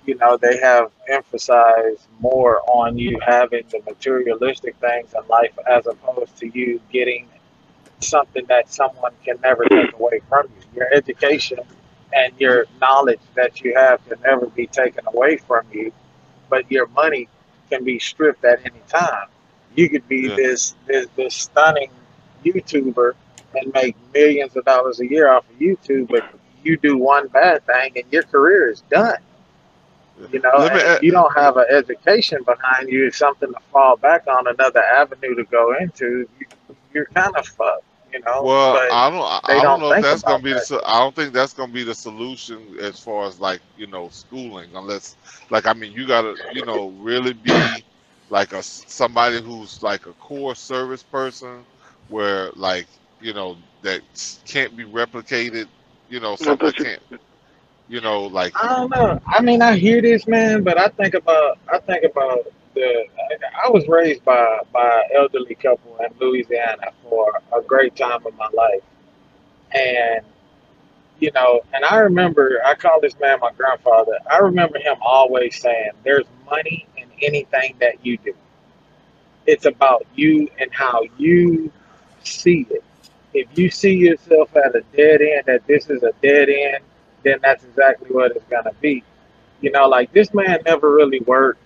you 0.06 0.16
know, 0.16 0.36
they 0.36 0.58
have 0.58 0.90
emphasized 1.08 2.08
more 2.20 2.60
on 2.68 2.96
you 2.98 3.18
having 3.24 3.64
the 3.70 3.80
materialistic 3.86 4.76
things 4.80 5.14
in 5.14 5.26
life 5.28 5.52
as 5.68 5.86
opposed 5.86 6.36
to 6.38 6.46
you 6.48 6.80
getting 6.92 7.28
something 8.00 8.44
that 8.48 8.68
someone 8.70 9.12
can 9.24 9.36
never 9.42 9.66
take 9.66 9.92
away 9.94 10.20
from 10.28 10.46
you. 10.54 10.62
Your 10.74 10.92
education 10.92 11.58
and 12.12 12.32
your 12.38 12.66
knowledge 12.80 13.20
that 13.34 13.60
you 13.60 13.74
have 13.76 14.04
can 14.06 14.20
never 14.24 14.46
be 14.46 14.66
taken 14.66 15.06
away 15.06 15.36
from 15.38 15.64
you, 15.72 15.92
but 16.48 16.70
your 16.70 16.86
money 16.88 17.28
can 17.74 17.84
be 17.84 17.98
stripped 17.98 18.44
at 18.44 18.60
any 18.64 18.80
time. 18.88 19.28
You 19.74 19.88
could 19.88 20.06
be 20.08 20.28
yeah. 20.28 20.36
this 20.36 20.74
this, 20.86 21.06
this 21.16 21.34
stunning 21.34 21.90
YouTuber 22.44 23.12
and 23.54 23.72
make 23.72 23.96
millions 24.12 24.56
of 24.56 24.64
dollars 24.64 25.00
a 25.00 25.08
year 25.08 25.30
off 25.30 25.48
of 25.48 25.58
YouTube, 25.58 26.08
but 26.08 26.24
you 26.62 26.76
do 26.76 26.96
one 26.96 27.28
bad 27.28 27.64
thing 27.66 27.92
and 27.96 28.04
your 28.12 28.22
career 28.24 28.70
is 28.70 28.82
done. 28.82 29.18
You 30.32 30.40
know, 30.40 30.58
me 30.58 30.66
if 30.72 31.02
you 31.02 31.10
don't 31.10 31.34
have 31.34 31.56
an 31.56 31.66
education 31.70 32.44
behind 32.44 32.88
you, 32.88 33.10
something 33.10 33.52
to 33.52 33.60
fall 33.72 33.96
back 33.96 34.28
on, 34.28 34.46
another 34.46 34.80
avenue 34.80 35.34
to 35.34 35.44
go 35.44 35.74
into, 35.76 36.28
you, 36.38 36.46
you're 36.92 37.06
kind 37.06 37.34
of 37.36 37.46
fucked, 37.46 37.84
you 38.14 38.20
know. 38.26 38.48
Well, 38.48 38.80
But 38.80 38.90
I 38.90 39.10
don't. 39.10 39.22
I 39.44 39.62
don't 39.62 39.80
don't 39.80 39.80
know 39.80 39.92
if 39.92 40.00
that's 40.00 40.22
gonna 40.22 40.42
be 40.42 40.54
the. 40.54 40.60
that. 40.60 40.62
so- 40.62 40.82
I 40.86 41.00
don't 41.00 41.14
think 41.14 41.32
that's 41.34 41.52
gonna 41.54 41.72
be 41.72 41.84
the 41.84 41.94
solution 41.94 42.76
as 42.80 42.98
far 43.00 43.26
as 43.26 43.40
like 43.40 43.62
you 43.76 43.86
know 43.86 44.08
schooling, 44.08 44.74
unless 44.74 45.16
like 45.50 45.66
I 45.66 45.74
mean 45.74 45.92
you 45.92 46.06
gotta 46.06 46.36
you 46.50 46.62
know 46.62 46.88
really 46.88 47.32
be 47.34 47.84
like 48.28 48.52
a 48.52 48.62
somebody 48.62 49.40
who's 49.42 49.82
like 49.82 50.06
a 50.06 50.14
core 50.14 50.54
service 50.56 51.02
person, 51.04 51.66
where 52.08 52.50
like 52.54 52.88
you 53.20 53.34
know 53.34 53.58
that 53.82 54.02
can't 54.46 54.76
be 54.76 54.84
replicated. 54.84 55.68
You 56.08 56.20
know 56.20 56.36
I 56.40 56.44
something 56.44 56.66
that 56.66 56.78
you, 56.78 56.84
can't. 56.84 57.02
You 57.86 58.00
know 58.00 58.26
like 58.26 58.54
I 58.60 58.68
don't 58.68 58.90
know. 58.90 59.20
I 59.26 59.40
mean, 59.42 59.62
I 59.62 59.76
hear 59.76 60.00
this, 60.02 60.26
man, 60.26 60.62
but 60.62 60.78
I 60.78 60.88
think 60.88 61.14
about, 61.14 61.58
I 61.72 61.78
think 61.78 62.04
about 62.04 62.46
the. 62.74 63.04
I 63.64 63.70
was 63.70 63.86
raised 63.88 64.24
by 64.24 64.60
by 64.72 65.02
an 65.10 65.16
elderly 65.16 65.54
couple 65.54 65.96
in 65.98 66.08
Louisiana 66.20 66.92
for 67.02 67.40
a 67.52 67.62
great 67.62 67.96
time 67.96 68.26
of 68.26 68.34
my 68.36 68.48
life, 68.54 68.82
and 69.72 70.24
you 71.20 71.30
know, 71.32 71.60
and 71.72 71.84
I 71.84 71.98
remember, 71.98 72.60
I 72.66 72.74
call 72.74 73.00
this 73.00 73.18
man 73.20 73.38
my 73.40 73.52
grandfather. 73.52 74.18
I 74.30 74.38
remember 74.38 74.78
him 74.78 74.96
always 75.00 75.60
saying, 75.60 75.90
"There's 76.02 76.26
money 76.50 76.86
in 76.96 77.08
anything 77.22 77.76
that 77.80 78.04
you 78.04 78.18
do." 78.18 78.34
It's 79.46 79.66
about 79.66 80.06
you 80.14 80.48
and 80.58 80.72
how 80.72 81.02
you 81.18 81.70
see 82.22 82.66
it. 82.70 82.82
If 83.32 83.58
you 83.58 83.70
see 83.70 83.94
yourself 83.94 84.54
at 84.56 84.74
a 84.74 84.82
dead 84.96 85.20
end, 85.22 85.44
that 85.46 85.66
this 85.66 85.90
is 85.90 86.02
a 86.02 86.12
dead 86.22 86.48
end, 86.48 86.82
then 87.22 87.38
that's 87.42 87.64
exactly 87.64 88.08
what 88.10 88.32
it's 88.32 88.44
gonna 88.46 88.72
be. 88.80 89.02
You 89.60 89.70
know, 89.70 89.88
like 89.88 90.12
this 90.12 90.32
man 90.34 90.60
never 90.66 90.92
really 90.92 91.20
worked 91.20 91.60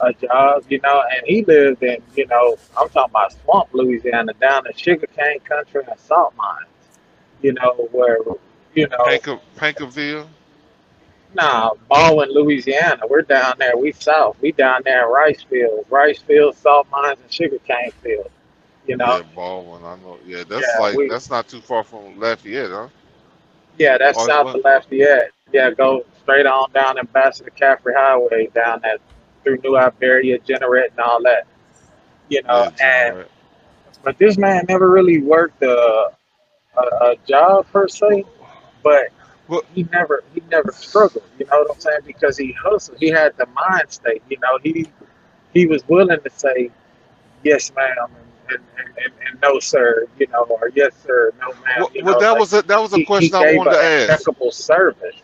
a 0.00 0.12
job, 0.12 0.64
you 0.68 0.80
know, 0.82 1.02
and 1.10 1.26
he 1.26 1.44
lived 1.44 1.82
in, 1.82 2.02
you 2.14 2.26
know, 2.26 2.56
I'm 2.76 2.88
talking 2.88 3.10
about 3.10 3.32
swamp 3.32 3.68
Louisiana, 3.72 4.32
down 4.34 4.66
in 4.66 4.72
sugarcane 4.74 5.40
country 5.40 5.82
and 5.88 5.98
salt 5.98 6.34
mines, 6.36 6.68
you 7.42 7.52
know, 7.52 7.88
where, 7.92 8.18
you 8.74 8.88
know, 8.88 8.98
Panker, 8.98 9.40
Pankerville. 9.56 10.26
Nah, 11.34 11.74
Baldwin, 11.88 12.30
Louisiana. 12.32 13.02
We're 13.08 13.22
down 13.22 13.54
there. 13.58 13.76
We 13.76 13.92
south. 13.92 14.36
We 14.40 14.52
down 14.52 14.82
there 14.84 15.06
in 15.06 15.12
rice 15.12 15.42
fields, 15.42 15.90
rice 15.90 16.20
fields, 16.22 16.58
salt 16.58 16.88
mines, 16.90 17.18
and 17.20 17.30
sugarcane 17.32 17.92
fields. 18.02 18.30
You 18.86 18.96
know. 18.96 19.18
Yeah, 19.18 19.22
Baldwin. 19.34 19.84
I 19.84 19.96
know. 19.96 20.18
Yeah, 20.26 20.44
that's 20.48 20.66
Yeah, 20.74 20.80
like 20.80 20.96
we. 20.96 21.08
that's 21.08 21.28
not 21.30 21.46
too 21.46 21.60
far 21.60 21.84
from 21.84 22.18
Lafayette, 22.18 22.70
huh? 22.70 22.88
Yeah, 23.78 23.98
that's 23.98 24.24
south 24.24 24.54
of 24.54 24.64
Lafayette. 24.64 25.30
Yeah, 25.52 25.70
go 25.70 26.04
straight 26.22 26.46
on 26.46 26.70
down 26.72 26.98
Ambassador 26.98 27.50
Caffery 27.50 27.94
Highway, 27.94 28.48
down 28.54 28.80
that 28.82 29.00
through 29.48 29.70
New 29.70 29.78
Iberia, 29.78 30.38
Jeanerette, 30.40 30.90
and 30.92 31.00
all 31.00 31.22
that. 31.24 31.46
You 32.28 32.42
know, 32.42 32.70
Yeah, 32.80 33.14
and 33.14 33.26
but 34.04 34.18
this 34.18 34.38
man 34.38 34.66
never 34.68 34.90
really 34.90 35.20
worked 35.20 35.62
a 35.62 36.10
a, 36.76 36.80
a 36.80 37.16
job 37.26 37.66
per 37.72 37.88
se, 37.88 38.24
but 38.82 39.08
Well, 39.48 39.62
he 39.74 39.84
never 39.92 40.24
he 40.34 40.42
never 40.50 40.72
struggled. 40.72 41.24
You 41.38 41.46
know 41.46 41.60
what 41.60 41.74
I'm 41.74 41.80
saying? 41.80 42.00
Because 42.06 42.36
he 42.38 42.52
hustled. 42.52 42.98
He 43.00 43.08
had 43.08 43.36
the 43.36 43.46
mind 43.46 43.90
state. 43.90 44.22
You 44.28 44.38
know, 44.40 44.58
he 44.62 44.86
he 45.54 45.66
was 45.66 45.86
willing 45.88 46.20
to 46.20 46.30
say 46.30 46.70
yes, 47.44 47.72
ma'am, 47.74 48.08
and, 48.50 48.58
and, 48.78 48.88
and, 49.04 49.12
and 49.26 49.40
no, 49.42 49.58
sir. 49.60 50.06
You 50.18 50.26
know, 50.28 50.44
or 50.44 50.70
yes, 50.74 50.94
sir, 51.04 51.32
no, 51.40 51.48
ma'am. 51.64 51.78
well, 51.78 51.90
well, 52.02 52.14
know, 52.14 52.20
that 52.20 52.30
like 52.32 52.40
was 52.40 52.52
a 52.54 52.62
that 52.62 52.80
was 52.80 52.92
a 52.94 53.00
question 53.00 53.34
I 53.34 53.44
wanted 53.44 53.72
to 53.72 53.82
ask. 53.82 54.26
impeccable 54.26 54.52
service. 54.52 55.22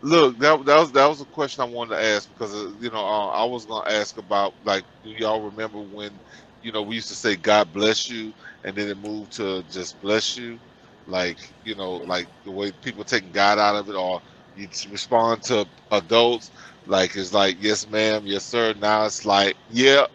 Look, 0.00 0.38
that 0.38 0.64
that 0.66 0.78
was 0.78 0.92
that 0.92 1.06
was 1.08 1.20
a 1.20 1.24
question 1.26 1.62
I 1.62 1.66
wanted 1.66 1.96
to 1.96 2.02
ask 2.04 2.28
because 2.28 2.54
uh, 2.54 2.72
you 2.80 2.90
know 2.90 3.04
uh, 3.04 3.28
I 3.28 3.44
was 3.44 3.66
gonna 3.66 3.90
ask 3.90 4.16
about 4.16 4.54
like 4.64 4.84
do 5.02 5.10
y'all 5.10 5.40
remember 5.42 5.80
when 5.80 6.20
you 6.62 6.72
know, 6.72 6.82
we 6.82 6.96
used 6.96 7.08
to 7.08 7.14
say 7.14 7.36
God 7.36 7.72
bless 7.72 8.08
you, 8.08 8.32
and 8.64 8.76
then 8.76 8.88
it 8.88 8.98
moved 8.98 9.32
to 9.34 9.62
just 9.64 10.00
bless 10.00 10.36
you, 10.36 10.60
like 11.06 11.38
you 11.64 11.74
know, 11.74 11.94
like 11.94 12.28
the 12.44 12.50
way 12.52 12.70
people 12.72 13.04
taking 13.04 13.32
God 13.32 13.58
out 13.58 13.74
of 13.76 13.88
it, 13.88 13.96
or 13.96 14.22
you 14.54 14.68
respond 14.90 15.42
to 15.44 15.66
adults, 15.90 16.52
like 16.86 17.16
it's 17.16 17.32
like 17.32 17.56
yes 17.60 17.88
ma'am, 17.88 18.22
yes 18.24 18.44
sir. 18.44 18.74
Now 18.80 19.04
it's 19.06 19.24
like 19.26 19.56
yeah, 19.68 20.06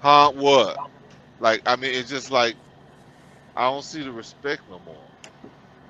huh, 0.00 0.32
what? 0.34 0.78
Like 1.40 1.62
I 1.66 1.76
mean, 1.76 1.94
it's 1.94 2.10
just 2.10 2.30
like 2.32 2.56
I 3.56 3.70
don't 3.70 3.84
see 3.84 4.02
the 4.04 4.12
respect 4.12 4.62
no 4.70 4.80
more 4.80 5.11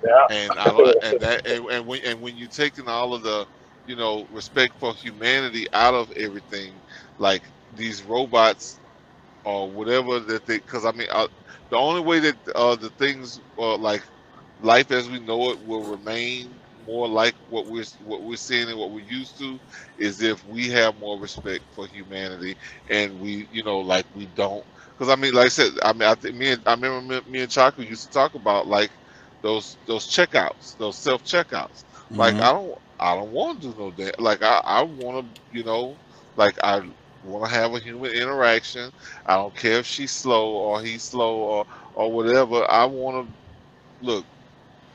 Yeah. 0.03 0.29
and 0.29 0.59
I 0.59 0.71
and 1.01 1.21
that 1.21 1.47
and, 1.47 1.67
and 1.71 1.87
when 1.87 2.01
and 2.05 2.21
when 2.21 2.37
you're 2.37 2.49
taking 2.49 2.89
all 2.89 3.15
of 3.15 3.23
the 3.23 3.47
you 3.85 3.97
know 3.97 4.27
respect 4.31 4.79
for 4.79 4.95
humanity 4.95 5.67
out 5.73 5.95
of 5.95 6.11
everything, 6.13 6.83
like 7.19 7.43
these 7.71 8.03
robots 8.03 8.81
or 9.45 9.71
whatever 9.71 10.21
that 10.21 10.47
they 10.47 10.59
because 10.59 10.85
I 10.85 10.93
mean 10.93 11.09
uh, 11.11 11.29
the 11.71 11.77
only 11.77 12.01
way 12.01 12.21
that 12.21 12.37
uh, 12.55 12.77
the 12.77 12.91
things 12.91 13.41
uh, 13.59 13.77
like 13.77 14.03
life 14.61 14.91
as 14.91 15.09
we 15.09 15.19
know 15.21 15.51
it 15.51 15.61
will 15.61 15.85
remain 15.85 16.61
more 16.85 17.09
like 17.09 17.35
what 17.49 17.67
we're 17.67 17.85
what 18.01 18.23
we're 18.23 18.37
seeing 18.37 18.69
and 18.69 18.79
what 18.79 18.91
we're 18.91 19.05
used 19.05 19.39
to 19.39 19.59
is 19.99 20.21
if 20.23 20.45
we 20.45 20.69
have 20.69 20.99
more 20.99 21.19
respect 21.21 21.65
for 21.71 21.87
humanity 21.87 22.57
and 22.89 23.19
we 23.21 23.49
you 23.51 23.63
know 23.63 23.79
like 23.81 24.07
we 24.15 24.27
don't 24.27 24.65
because 24.97 25.09
I 25.11 25.17
mean 25.17 25.33
like 25.35 25.47
I 25.47 25.49
said 25.49 25.73
I 25.83 25.93
mean 25.93 26.09
I 26.09 26.15
think 26.15 26.37
me 26.37 26.51
and 26.53 26.63
I 26.67 26.75
remember 26.75 27.23
me, 27.23 27.31
me 27.31 27.41
and 27.43 27.51
Chaka 27.51 27.85
used 27.85 28.05
to 28.05 28.11
talk 28.11 28.35
about 28.35 28.67
like 28.67 28.91
those 29.43 29.79
those 29.87 30.07
checkouts 30.07 30.77
those 30.79 30.97
self 30.99 31.23
checkouts 31.25 31.85
like 32.17 32.35
Mhm. 32.35 32.41
I 32.41 32.53
don't 32.53 32.79
I 33.01 33.15
don't 33.17 33.33
want 33.33 33.61
to 33.63 33.69
do 33.73 33.77
no 33.79 33.91
that 33.93 34.21
like 34.21 34.43
I 34.43 34.61
I 34.65 34.83
want 34.83 35.35
to 35.35 35.57
you 35.57 35.65
know 35.65 35.99
like 36.37 36.57
I 36.65 36.81
want 37.23 37.49
to 37.51 37.55
have 37.57 37.75
a 37.75 37.81
human 37.81 38.13
interaction 38.13 38.93
I 39.27 39.37
don't 39.37 39.55
care 39.55 39.79
if 39.79 39.87
she's 39.87 40.13
slow 40.13 40.51
or 40.53 40.83
he's 40.83 41.05
slow 41.05 41.37
or 41.37 41.67
or 41.95 42.13
whatever 42.13 42.69
I 42.71 42.85
want 42.87 43.29
to 43.29 43.35
look 44.05 44.27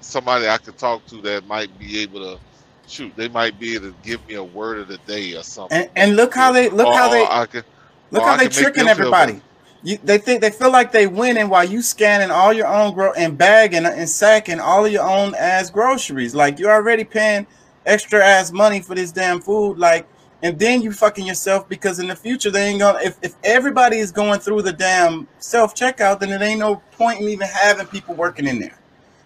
somebody 0.02 0.48
I 0.48 0.58
could 0.58 0.78
talk 0.78 1.06
to 1.08 1.22
that 1.22 1.46
might 1.46 1.78
be 1.78 2.02
able 2.02 2.20
to 2.22 2.42
shoot. 2.86 3.16
They 3.16 3.30
might 3.30 3.60
be 3.60 3.76
able 3.76 3.92
to 3.92 3.98
give 4.02 4.26
me 4.28 4.36
a 4.36 4.44
word 4.44 4.80
of 4.80 4.88
the 4.88 4.98
day 5.00 5.34
or 5.36 5.44
something. 5.44 5.72
And 5.72 5.90
and 5.96 6.16
look 6.16 6.36
how 6.36 6.52
they 6.52 6.70
look 6.70 6.94
or, 6.94 6.94
how 6.94 7.08
they 7.10 7.30
I 7.32 7.46
could, 7.50 7.66
look 8.12 8.26
how 8.26 8.36
I 8.36 8.38
they 8.38 8.48
tricking 8.50 8.88
feel 8.88 8.88
everybody. 8.88 9.16
better. 9.16 9.42
You, 9.88 9.98
they 10.04 10.18
think 10.18 10.42
they 10.42 10.52
feel 10.52 10.70
like 10.74 10.92
they 10.92 11.08
winning 11.08 11.48
while 11.48 11.64
you 11.64 11.82
scanning 11.82 12.30
all 12.30 12.52
your 12.52 12.68
own 12.68 12.94
gro 12.94 13.14
and 13.14 13.38
bagging 13.38 13.86
and 13.86 14.10
sacking 14.10 14.60
all 14.60 14.86
of 14.86 14.92
your 14.92 15.08
own 15.10 15.34
ass 15.36 15.70
groceries. 15.70 16.36
Like 16.36 16.60
you're 16.60 16.74
already 16.74 17.06
paying 17.06 17.48
extra 17.86 18.22
ass 18.22 18.52
money 18.52 18.82
for 18.82 18.96
this 18.96 19.14
damn 19.14 19.40
food. 19.40 19.80
Like, 19.80 20.06
and 20.44 20.60
then 20.60 20.82
you 20.82 20.92
fucking 20.92 21.26
yourself 21.26 21.70
because 21.70 22.00
in 22.00 22.08
the 22.10 22.18
future 22.18 22.52
they 22.52 22.66
ain't 22.68 22.82
gonna. 22.82 23.00
If 23.02 23.18
if 23.22 23.36
everybody 23.46 24.00
is 24.00 24.12
going 24.12 24.42
through 24.42 24.64
the 24.64 24.74
damn 24.74 25.30
self 25.40 25.74
checkout, 25.74 26.20
then 26.20 26.32
it 26.34 26.44
ain't 26.44 26.60
no 26.60 26.84
point 26.92 27.22
in 27.22 27.30
even 27.30 27.48
having 27.48 27.88
people 27.88 28.14
working 28.14 28.46
in 28.46 28.60
there. 28.60 28.82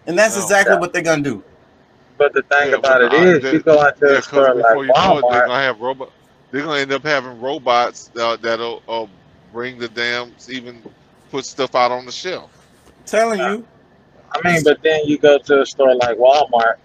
And 0.06 0.16
that's 0.16 0.36
No. 0.36 0.44
exactly 0.44 0.76
Yeah. 0.76 0.80
what 0.80 0.92
they're 0.92 1.02
gonna 1.02 1.24
do. 1.24 1.44
But 2.18 2.34
the 2.34 2.42
thing 2.44 2.70
Yeah, 2.70 2.78
about 2.78 3.02
but 3.02 3.02
it 3.02 3.12
I, 3.12 3.24
is, 3.24 3.40
that, 3.40 3.52
you 3.52 3.62
go 3.64 3.84
into 3.84 4.14
yeah, 4.14 4.18
a 4.18 4.22
store 4.22 4.54
like 4.54 4.62
before 4.62 4.86
you 4.86 4.92
know 4.94 5.18
it, 5.18 5.28
they're 5.28 5.42
gonna 5.42 5.62
have 5.62 5.80
robot. 5.80 6.12
They're 6.52 6.62
gonna 6.62 6.80
end 6.80 6.92
up 6.92 7.04
having 7.04 7.40
robots 7.40 8.10
uh, 8.16 8.36
that'll 8.36 8.82
uh, 8.88 9.06
bring 9.52 9.78
the 9.78 9.88
damn 9.88 10.32
even 10.48 10.82
put 11.30 11.44
stuff 11.44 11.74
out 11.74 11.90
on 11.90 12.06
the 12.06 12.12
shelf. 12.12 12.50
telling 13.06 13.40
you. 13.40 13.66
I 14.34 14.48
mean, 14.48 14.64
but 14.64 14.82
then 14.82 15.04
you 15.04 15.18
go 15.18 15.38
to 15.38 15.60
a 15.60 15.66
store 15.66 15.94
like 15.94 16.16
Walmart 16.16 16.76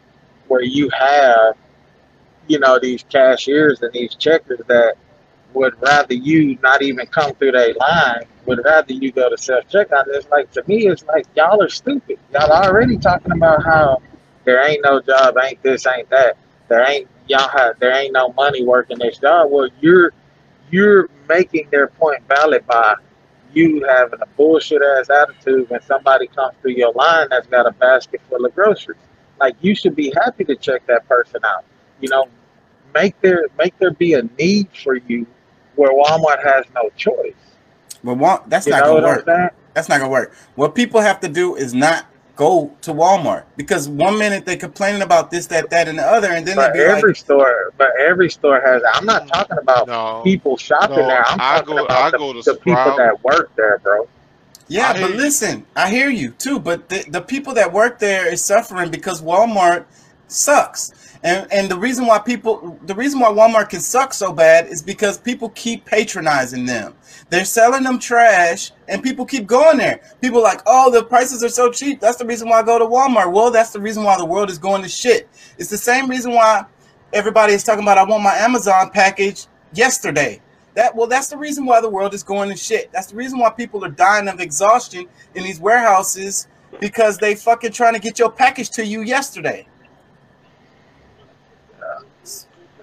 where 0.48 0.64
you 0.64 0.90
have, 0.90 1.56
you 2.48 2.60
know, 2.60 2.78
these 2.80 3.04
cashiers 3.10 3.82
and 3.82 3.92
these 3.94 4.16
checkers 4.16 4.60
that 4.68 4.96
would 5.54 5.82
rather 5.82 6.14
you 6.14 6.58
not 6.62 6.82
even 6.82 7.08
come 7.08 7.34
through 7.36 7.54
their 7.54 7.74
line, 7.74 8.26
would 8.46 8.64
rather 8.64 8.94
you 8.94 9.12
go 9.12 9.30
to 9.30 9.38
self 9.38 9.68
checkout. 9.70 10.06
It's 10.08 10.28
like 10.30 10.52
to 10.52 10.64
me, 10.68 10.88
it's 10.88 11.04
like 11.06 11.26
y'all 11.36 11.62
are 11.62 11.70
stupid. 11.70 12.20
Y'all 12.34 12.52
already 12.52 12.98
talking 12.98 13.32
about 13.32 13.64
how 13.64 14.02
there 14.44 14.66
ain't 14.68 14.84
no 14.84 15.02
job, 15.02 15.36
ain't 15.42 15.62
this, 15.64 15.86
ain't 15.88 16.10
that. 16.10 16.38
There 16.68 16.86
ain't 16.90 17.08
y'all 17.28 17.48
have 17.50 17.80
there 17.80 17.94
ain't 17.94 18.14
no 18.14 18.34
money 18.34 18.64
working 18.64 19.00
this 19.00 19.18
job. 19.18 19.52
Well, 19.52 19.70
you're 19.82 20.14
you're 20.72 21.10
making 21.28 21.70
their 21.72 21.88
point 21.88 22.22
valid 22.28 22.66
by 22.68 22.96
you 23.54 23.86
having 23.88 24.20
a 24.22 24.26
bullshit 24.38 24.82
ass 24.82 25.10
attitude 25.10 25.70
when 25.70 25.82
somebody 25.82 26.28
comes 26.28 26.54
through 26.62 26.72
your 26.72 26.92
line 26.94 27.28
that's 27.30 27.48
got 27.48 27.66
a 27.66 27.72
basket 27.72 28.22
full 28.30 28.46
of 28.46 28.54
groceries. 28.54 29.00
Like 29.40 29.56
you 29.62 29.76
should 29.76 29.96
be 29.96 30.14
happy 30.16 30.44
to 30.46 30.56
check 30.56 30.86
that 30.88 31.08
person 31.08 31.42
out. 31.46 31.64
You 32.02 32.10
know, 32.10 32.28
make 32.94 33.20
there 33.22 33.48
make 33.58 33.78
there 33.80 33.92
be 33.92 34.14
a 34.14 34.24
need 34.38 34.68
for 34.84 34.96
you 34.96 35.26
where 35.76 35.92
Walmart 35.92 36.44
has 36.44 36.66
no 36.76 36.90
choice. 36.96 37.34
But 38.04 38.16
Wal- 38.16 38.44
that's 38.48 38.66
You 38.66 38.72
not 38.72 38.84
gonna 38.84 39.06
work. 39.06 39.26
That's 39.74 39.90
not 39.90 40.00
gonna 40.00 40.12
work. 40.12 40.34
What 40.56 40.76
people 40.76 41.02
have 41.02 41.20
to 41.22 41.30
do 41.30 41.56
is 41.56 41.74
not 41.74 42.06
go 42.38 42.78
to 42.84 42.94
Walmart 42.94 43.46
because 43.58 43.90
one 43.90 44.20
minute 44.20 44.46
they're 44.48 44.58
complaining 44.58 45.04
about 45.04 45.32
this, 45.32 45.48
that, 45.50 45.72
that, 45.72 45.90
and 45.90 46.00
the 46.00 46.04
other, 46.06 46.30
and 46.32 46.48
then 46.48 46.60
they 46.60 46.70
But 46.70 46.72
be 46.72 46.86
like, 46.86 47.00
every 47.00 47.16
store, 47.16 47.74
but 47.78 47.90
every 48.00 48.30
store 48.30 48.62
has. 48.62 48.84
I'm 48.94 49.06
not 49.06 49.28
talking 49.28 49.58
about 49.62 49.88
No, 49.88 50.24
people 50.24 50.58
shopping 50.58 51.08
no, 51.08 51.08
there. 51.08 51.28
I'm 51.28 51.40
I 51.40 51.42
talking 51.42 51.68
go 51.68 51.86
about 51.86 52.08
I 52.08 52.12
the, 52.12 52.20
go 52.20 52.34
to 52.34 52.44
the 52.46 52.56
people 52.56 52.94
that 52.94 53.24
work 53.24 53.52
there, 53.58 53.80
bro. 53.84 54.10
"Yeah, 54.68 54.94
I 54.94 54.98
but 55.00 55.12
hear 55.12 55.16
you. 55.16 55.24
listen, 55.24 55.68
I 55.76 55.90
hear 55.92 56.10
you 56.10 56.32
too." 56.32 56.60
But 56.60 56.90
the, 56.90 57.06
the 57.10 57.22
people 57.22 57.54
that 57.56 57.74
work 57.74 58.00
there 58.00 58.32
is 58.32 58.44
suffering 58.46 58.92
because 58.92 59.22
Walmart 59.22 59.86
sucks, 60.28 60.92
and 61.24 61.52
and 61.52 61.70
the 61.70 61.78
reason 61.78 62.06
why 62.06 62.20
people, 62.20 62.80
the 62.86 62.96
reason 62.96 63.20
why 63.20 63.30
Walmart 63.30 63.70
can 63.70 63.80
suck 63.80 64.14
so 64.14 64.32
bad 64.32 64.68
is 64.68 64.82
because 64.82 65.18
people 65.18 65.50
keep 65.50 65.86
patronizing 65.86 66.66
them. 66.66 66.94
They're 67.30 67.46
selling 67.46 67.84
them 67.84 68.00
trash, 68.00 68.72
and 68.88 69.04
people 69.04 69.26
keep 69.26 69.48
going 69.48 69.78
there. 69.78 70.02
People 70.22 70.42
like, 70.42 70.62
"Oh, 70.66 70.92
the 70.92 71.04
prices 71.04 71.44
are 71.44 71.50
so 71.50 71.72
cheap. 71.72 72.00
That's 72.00 72.18
the 72.18 72.26
reason 72.26 72.50
why 72.50 72.60
I 72.60 72.64
go 72.64 72.80
to 72.80 72.86
Walmart." 72.86 73.32
Well, 73.32 73.52
that's 73.52 73.72
the 73.72 73.82
reason 73.82 74.04
why 74.04 74.18
the 74.18 74.26
world 74.26 74.50
is 74.50 74.58
going 74.58 74.84
to 74.84 74.90
shit. 74.90 75.28
It's 75.58 75.70
the 75.70 75.78
same 75.78 76.10
reason 76.10 76.34
why 76.34 76.66
everybody 77.14 77.54
is 77.54 77.64
talking 77.64 77.84
about 77.84 77.98
I 77.98 78.04
want 78.04 78.24
my 78.24 78.36
Amazon 78.36 78.90
package 78.92 79.48
yesterday. 79.74 80.42
That 80.76 80.96
well, 80.96 81.08
that's 81.08 81.28
the 81.28 81.38
reason 81.38 81.66
why 81.66 81.82
the 81.82 81.90
world 81.90 82.14
is 82.14 82.24
going 82.24 82.50
to 82.50 82.56
shit. 82.56 82.92
That's 82.92 83.08
the 83.08 83.16
reason 83.16 83.40
why 83.40 83.50
people 83.50 83.84
are 83.84 83.90
dying 83.90 84.28
of 84.28 84.40
exhaustion 84.40 85.08
in 85.34 85.44
these 85.44 85.60
warehouses 85.60 86.48
because 86.80 87.18
they 87.18 87.34
fucking 87.36 87.72
trying 87.72 87.94
to 87.94 88.00
get 88.00 88.20
your 88.20 88.32
package 88.32 88.70
to 88.72 88.86
you 88.86 89.02
yesterday. 89.02 89.66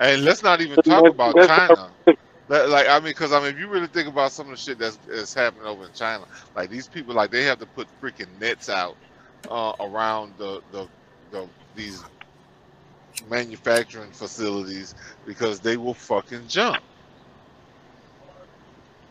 And 0.01 0.25
let's 0.25 0.43
not 0.43 0.61
even 0.61 0.77
talk 0.83 1.07
about 1.07 1.35
China. 1.35 1.91
Like, 2.49 2.69
like, 2.69 2.89
I 2.89 2.99
mean, 2.99 3.05
because 3.05 3.33
I 3.33 3.41
mean, 3.41 3.55
if 3.55 3.59
you 3.59 3.69
really 3.69 3.87
think 3.87 4.07
about 4.09 4.33
some 4.33 4.47
of 4.47 4.51
the 4.51 4.57
shit 4.59 4.79
that's, 4.79 4.99
that's 5.09 5.33
happening 5.33 5.65
over 5.65 5.87
in 5.87 5.93
China, 5.95 6.25
like 6.55 6.69
these 6.69 6.87
people, 6.87 7.15
like 7.15 7.31
they 7.31 7.45
have 7.45 7.59
to 7.61 7.67
put 7.67 7.89
freaking 8.03 8.29
nets 8.39 8.69
out 8.69 8.97
uh, 9.51 9.73
around 9.81 10.35
the, 10.37 10.61
the 10.71 10.87
the 11.31 11.49
these 11.75 12.05
manufacturing 13.31 14.11
facilities 14.11 14.95
because 15.25 15.61
they 15.61 15.77
will 15.77 15.95
fucking 15.95 16.47
jump. 16.49 16.83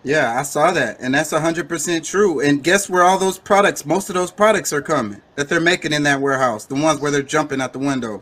Yeah, 0.04 0.38
I 0.38 0.43
saw 0.43 0.72
that, 0.72 0.98
and 1.00 1.13
that's 1.13 1.32
hundred 1.32 1.69
percent 1.69 2.06
true. 2.06 2.39
And 2.39 2.63
guess 2.63 2.89
where 2.89 3.04
all 3.04 3.17
those 3.17 3.39
products, 3.39 3.86
most 3.86 4.10
of 4.10 4.15
those 4.15 4.32
products 4.32 4.74
are 4.74 4.82
coming 4.82 5.22
that 5.36 5.50
they're 5.50 5.62
making 5.62 5.93
in 5.93 6.04
that 6.04 6.22
warehouse, 6.22 6.65
the 6.65 6.76
ones 6.76 7.00
where 7.00 7.10
they're 7.10 7.22
jumping 7.24 7.62
out 7.62 7.74
the 7.74 7.80
window. 7.80 8.22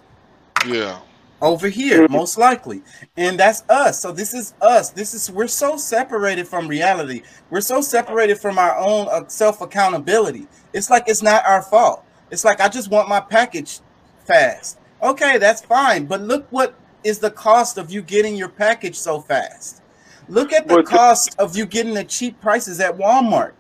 Yeah. 0.65 1.01
Over 1.41 1.69
here 1.69 2.07
most 2.07 2.37
likely. 2.37 2.81
And 3.17 3.39
that's 3.39 3.63
us. 3.69 4.01
So 4.01 4.11
this 4.11 4.33
is 4.33 4.53
us. 4.61 4.91
This 4.91 5.13
is 5.13 5.31
we're 5.31 5.47
so 5.47 5.77
separated 5.77 6.47
from 6.47 6.67
reality. 6.67 7.23
We're 7.49 7.61
so 7.61 7.81
separated 7.81 8.39
from 8.39 8.57
our 8.57 8.77
own 8.77 9.07
uh, 9.09 9.27
self 9.27 9.61
accountability 9.61 10.47
it's 10.73 10.89
like 10.89 11.03
it's 11.07 11.21
not 11.21 11.45
our 11.45 11.61
fault. 11.61 12.05
It's 12.29 12.45
like 12.45 12.61
i 12.61 12.69
just 12.69 12.89
want 12.89 13.09
my 13.09 13.19
package 13.19 13.79
fast. 14.25 14.79
Okay 15.01 15.37
that's 15.37 15.61
fine. 15.61 16.05
But 16.05 16.21
look 16.21 16.47
what 16.49 16.75
is 17.03 17.19
the 17.19 17.31
cost 17.31 17.77
of 17.77 17.91
you 17.91 18.01
getting 18.01 18.35
your 18.35 18.49
package 18.49 18.97
so 18.97 19.19
fast. 19.19 19.81
Look 20.27 20.53
at 20.53 20.67
the 20.67 20.83
cost 20.83 21.35
of 21.39 21.57
you 21.57 21.65
getting 21.65 21.93
the 21.93 22.03
cheap 22.03 22.39
prices 22.39 22.79
at 22.79 22.97
walmart. 22.97 23.53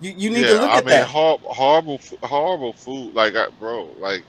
You, 0.00 0.12
you 0.16 0.30
need 0.30 0.42
yeah, 0.42 0.48
to 0.48 0.54
look 0.60 0.70
I 0.70 0.78
at 0.78 0.84
mean, 0.84 0.90
that. 0.90 1.06
hor- 1.08 1.40
horrible, 1.42 1.94
f- 1.94 2.12
horrible 2.22 2.74
food. 2.74 3.14
Like, 3.14 3.34
I, 3.34 3.48
bro, 3.58 3.88
like 3.98 4.22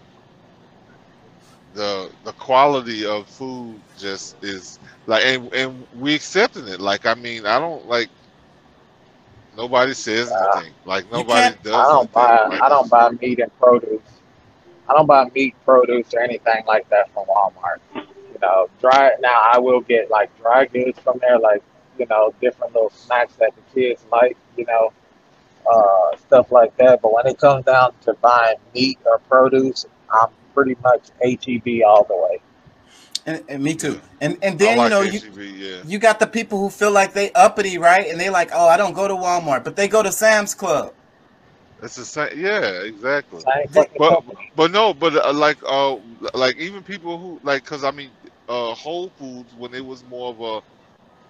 the 1.77 2.11
the 2.25 2.33
quality 2.33 3.05
of 3.05 3.29
food 3.29 3.83
just 3.97 4.37
is 4.43 4.79
like, 5.07 5.25
and 5.25 5.53
and 5.53 5.87
we 5.93 6.15
accepting 6.15 6.67
it. 6.67 6.81
Like, 6.81 7.05
I 7.05 7.15
mean, 7.15 7.45
I 7.47 7.59
don't 7.59 7.87
like 7.87 8.09
nobody 9.55 9.93
says 9.93 10.33
Uh, 10.33 10.55
anything. 10.55 10.73
Like 10.85 11.11
nobody 11.11 11.53
does. 11.63 11.73
I 11.73 11.87
don't 11.89 12.11
anything. 12.11 12.13
buy 12.13 12.49
Like, 12.49 12.63
I 12.63 12.69
don't 12.69 12.89
buy 12.89 13.09
meat 13.21 13.39
and 13.39 13.51
produce. 13.59 14.21
I 14.89 14.93
don't 14.93 15.07
buy 15.07 15.25
meat, 15.33 15.55
produce, 15.65 16.13
or 16.13 16.21
anything 16.21 16.63
like 16.67 16.89
that 16.89 17.11
from 17.13 17.25
Walmart. 17.25 17.79
You 18.33 18.39
know, 18.41 18.67
dry 18.79 19.11
now 19.19 19.41
I 19.53 19.59
will 19.59 19.81
get 19.81 20.09
like 20.09 20.35
dry 20.37 20.65
goods 20.65 20.99
from 20.99 21.19
there, 21.21 21.39
like 21.39 21.63
you 21.97 22.05
know, 22.09 22.33
different 22.41 22.73
little 22.73 22.89
snacks 22.91 23.35
that 23.37 23.53
the 23.55 23.61
kids 23.73 24.05
like, 24.11 24.37
you 24.57 24.65
know, 24.65 24.93
uh, 25.71 26.15
stuff 26.17 26.51
like 26.51 26.75
that. 26.77 27.01
But 27.01 27.13
when 27.13 27.27
it 27.27 27.37
comes 27.39 27.65
down 27.65 27.91
to 28.01 28.13
buying 28.21 28.57
meat 28.73 28.99
or 29.05 29.19
produce, 29.19 29.85
I'm 30.11 30.29
pretty 30.57 30.75
much 30.83 31.11
HEB 31.21 31.83
all 31.87 32.03
the 32.05 32.15
way. 32.17 32.41
And, 33.27 33.43
and 33.49 33.63
me 33.63 33.75
too. 33.75 34.01
And 34.21 34.37
and 34.41 34.55
I 34.55 34.57
then 34.57 34.77
you 34.77 34.77
like 34.77 34.89
know 34.89 35.01
you 35.01 35.19
Yeah. 35.57 35.83
you 35.85 35.99
got 35.99 36.19
the 36.19 36.27
people 36.27 36.57
who 36.59 36.69
feel 36.69 36.91
like 36.91 37.13
they 37.13 37.31
uppity, 37.33 37.77
right? 37.77 38.07
And 38.09 38.19
they 38.19 38.29
like, 38.29 38.49
oh, 38.53 38.67
I 38.67 38.77
don't 38.77 38.93
go 38.93 39.07
to 39.07 39.13
Walmart, 39.13 39.63
but 39.63 39.75
they 39.75 39.87
go 39.87 40.01
to 40.01 40.11
Sam's 40.11 40.55
Club. 40.55 40.93
It's 41.83 41.95
the 41.95 42.05
same. 42.05 42.29
Yeah, 42.39 42.81
exactly. 42.83 43.41
Same 43.41 43.67
They- 43.69 43.81
fucking 43.83 43.97
But 43.99 44.23
but 44.55 44.71
no, 44.71 44.93
but 44.93 45.15
uh, 45.15 45.33
like 45.33 45.57
uh 45.67 45.97
like 46.33 46.57
even 46.57 46.83
people 46.83 47.19
who 47.19 47.39
like 47.43 47.63
because 47.63 47.83
I 47.83 47.91
mean 47.91 48.09
uh 48.49 48.73
Whole 48.73 49.09
Foods 49.19 49.53
when 49.55 49.73
it 49.75 49.85
was 49.85 50.03
more 50.05 50.29
of 50.31 50.41
a 50.41 50.61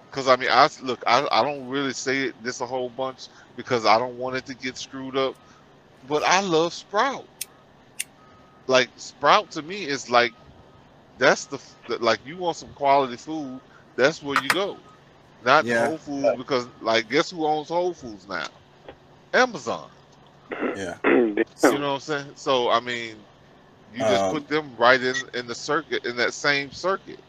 because 0.10 0.28
I 0.30 0.38
mean 0.38 0.50
I 0.52 0.70
look 0.82 1.04
I 1.08 1.28
I 1.32 1.44
don't 1.44 1.68
really 1.68 1.94
say 1.94 2.24
it 2.30 2.44
this 2.44 2.62
a 2.62 2.66
whole 2.66 2.90
bunch 2.90 3.28
because 3.58 3.86
I 3.86 3.98
don't 4.00 4.18
want 4.18 4.38
it 4.38 4.46
to 4.48 4.56
get 4.56 4.78
screwed 4.78 5.18
up, 5.18 5.36
but 6.08 6.24
I 6.24 6.42
love 6.42 6.74
Sprout. 6.74 7.28
Like 8.68 8.90
Sprout 8.98 9.52
to 9.52 9.62
me 9.64 9.86
is 9.86 10.10
like 10.10 10.34
that's 11.18 11.46
the, 11.46 11.60
like 12.00 12.20
you 12.26 12.38
want 12.38 12.58
some 12.58 12.74
quality 12.74 13.18
food 13.18 13.62
that's 13.96 14.22
where 14.24 14.38
you 14.38 14.52
go, 14.52 14.78
not 15.44 15.66
Yeah. 15.66 15.88
Whole 15.88 15.98
Foods 15.98 16.34
because 16.38 16.68
like 16.82 17.10
guess 17.10 17.32
who 17.32 17.46
owns 17.46 17.70
Whole 17.70 17.94
Foods 17.94 18.28
now? 18.28 18.48
Amazon. 19.34 19.90
Yeah. 20.76 20.98
You 21.72 21.80
know 21.80 21.90
what 21.90 21.96
I'm 21.96 22.00
saying? 22.02 22.32
So 22.36 22.70
I 22.70 22.80
mean, 22.80 23.18
you 23.94 24.06
just 24.06 24.26
Um, 24.26 24.32
put 24.32 24.48
them 24.48 24.76
right 24.78 25.02
in 25.02 25.16
in 25.34 25.48
the 25.48 25.56
circuit 25.56 26.06
in 26.06 26.16
that 26.18 26.34
same 26.34 26.72
circuit. 26.72 27.20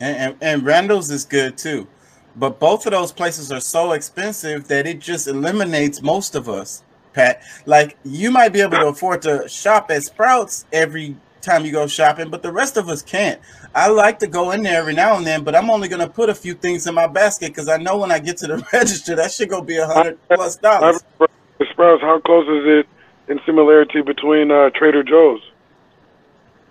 And, 0.00 0.16
and 0.16 0.36
and 0.42 0.62
Randall's 0.66 1.10
is 1.10 1.24
good 1.24 1.58
too. 1.58 1.88
But 2.36 2.60
both 2.60 2.86
of 2.86 2.92
those 2.92 3.12
places 3.12 3.50
are 3.52 3.60
so 3.60 3.92
expensive 3.92 4.68
that 4.68 4.86
it 4.86 5.00
just 5.00 5.26
eliminates 5.28 6.02
most 6.02 6.34
of 6.36 6.48
us, 6.48 6.84
Pat. 7.18 7.42
Like 7.66 7.96
you 8.04 8.30
might 8.30 8.50
be 8.52 8.60
able 8.60 8.78
to 8.78 8.86
afford 8.86 9.22
to 9.22 9.48
shop 9.48 9.90
at 9.90 10.04
Sprouts 10.04 10.64
every 10.72 11.16
time 11.40 11.64
you 11.64 11.72
go 11.72 11.86
shopping, 11.88 12.30
but 12.30 12.42
the 12.42 12.52
rest 12.52 12.76
of 12.76 12.88
us 12.88 13.02
can't. 13.02 13.40
I 13.74 13.88
like 13.88 14.18
to 14.20 14.26
go 14.28 14.52
in 14.52 14.62
there 14.62 14.78
every 14.80 14.94
now 14.94 15.16
and 15.16 15.26
then, 15.26 15.42
but 15.44 15.54
I'm 15.56 15.68
only 15.70 15.88
gonna 15.88 16.08
put 16.08 16.28
a 16.30 16.34
few 16.34 16.54
things 16.54 16.86
in 16.86 16.94
my 16.94 17.06
basket 17.08 17.48
because 17.48 17.68
I 17.68 17.76
know 17.76 17.96
when 17.98 18.12
I 18.12 18.18
get 18.20 18.36
to 18.38 18.46
the 18.46 18.56
register, 18.72 19.16
that 19.16 19.32
shit 19.32 19.50
gonna 19.50 19.64
be 19.64 19.76
a 19.78 19.86
hundred 19.86 20.18
plus 20.28 20.56
dollars. 20.56 21.02
The 21.18 21.66
Sprouts, 21.72 22.02
how 22.02 22.20
close 22.20 22.46
is 22.48 22.64
it 22.66 22.86
in 23.32 23.40
similarity 23.44 24.00
between 24.02 24.50
uh, 24.52 24.70
Trader 24.70 25.02
Joe's? 25.02 25.40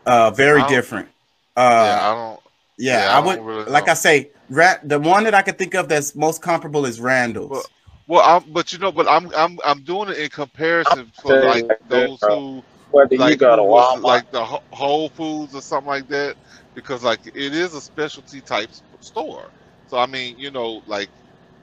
Uh, 0.05 0.31
very 0.31 0.60
I 0.62 0.63
don't- 0.63 0.69
different. 0.71 1.10
yeah, 1.57 1.63
Uh, 1.63 1.99
I 2.01 2.13
don't. 2.15 2.39
yeah, 2.77 3.03
yeah, 3.05 3.13
I 3.13 3.17
I 3.17 3.25
would 3.25 3.36
don't 3.36 3.45
really 3.45 3.65
like 3.65 3.88
know. 3.88 3.91
I 3.91 3.95
say, 3.95 4.29
Ra- 4.49 4.77
the 4.83 4.99
one 4.99 5.25
that 5.25 5.33
I 5.33 5.41
could 5.41 5.57
think 5.57 5.73
of 5.75 5.89
that's 5.89 6.15
most 6.15 6.41
comparable 6.41 6.86
is 6.86 7.01
Randall's. 7.01 7.49
Well, 7.51 7.63
well, 8.07 8.23
I'm, 8.25 8.51
but 8.53 8.73
you 8.73 8.79
know, 8.79 8.91
but 8.91 9.07
I'm 9.09 9.31
I'm 9.35 9.59
I'm 9.65 9.83
doing 9.83 10.09
it 10.09 10.19
in 10.19 10.29
comparison 10.29 11.11
for 11.21 11.33
saying 11.33 11.67
like 11.67 11.67
like 11.69 11.81
those 11.89 12.25
who 12.25 12.63
Whether 12.91 13.17
like 13.17 13.37
go 13.37 13.55
to 13.55 13.61
who 13.61 13.67
was 13.67 13.95
Walmart, 13.95 14.03
like 14.03 14.29
the 14.31 14.43
Whole 14.73 15.09
Foods 15.09 15.55
or 15.55 15.61
something 15.61 15.87
like 15.89 16.07
that, 16.09 16.37
because 16.75 17.03
like 17.03 17.21
it 17.27 17.53
is 17.55 17.73
a 17.75 17.81
specialty 17.81 18.41
type 18.41 18.71
store. 19.01 19.51
So 19.87 19.97
I 19.97 20.07
mean, 20.07 20.37
you 20.39 20.51
know, 20.51 20.81
like 20.87 21.09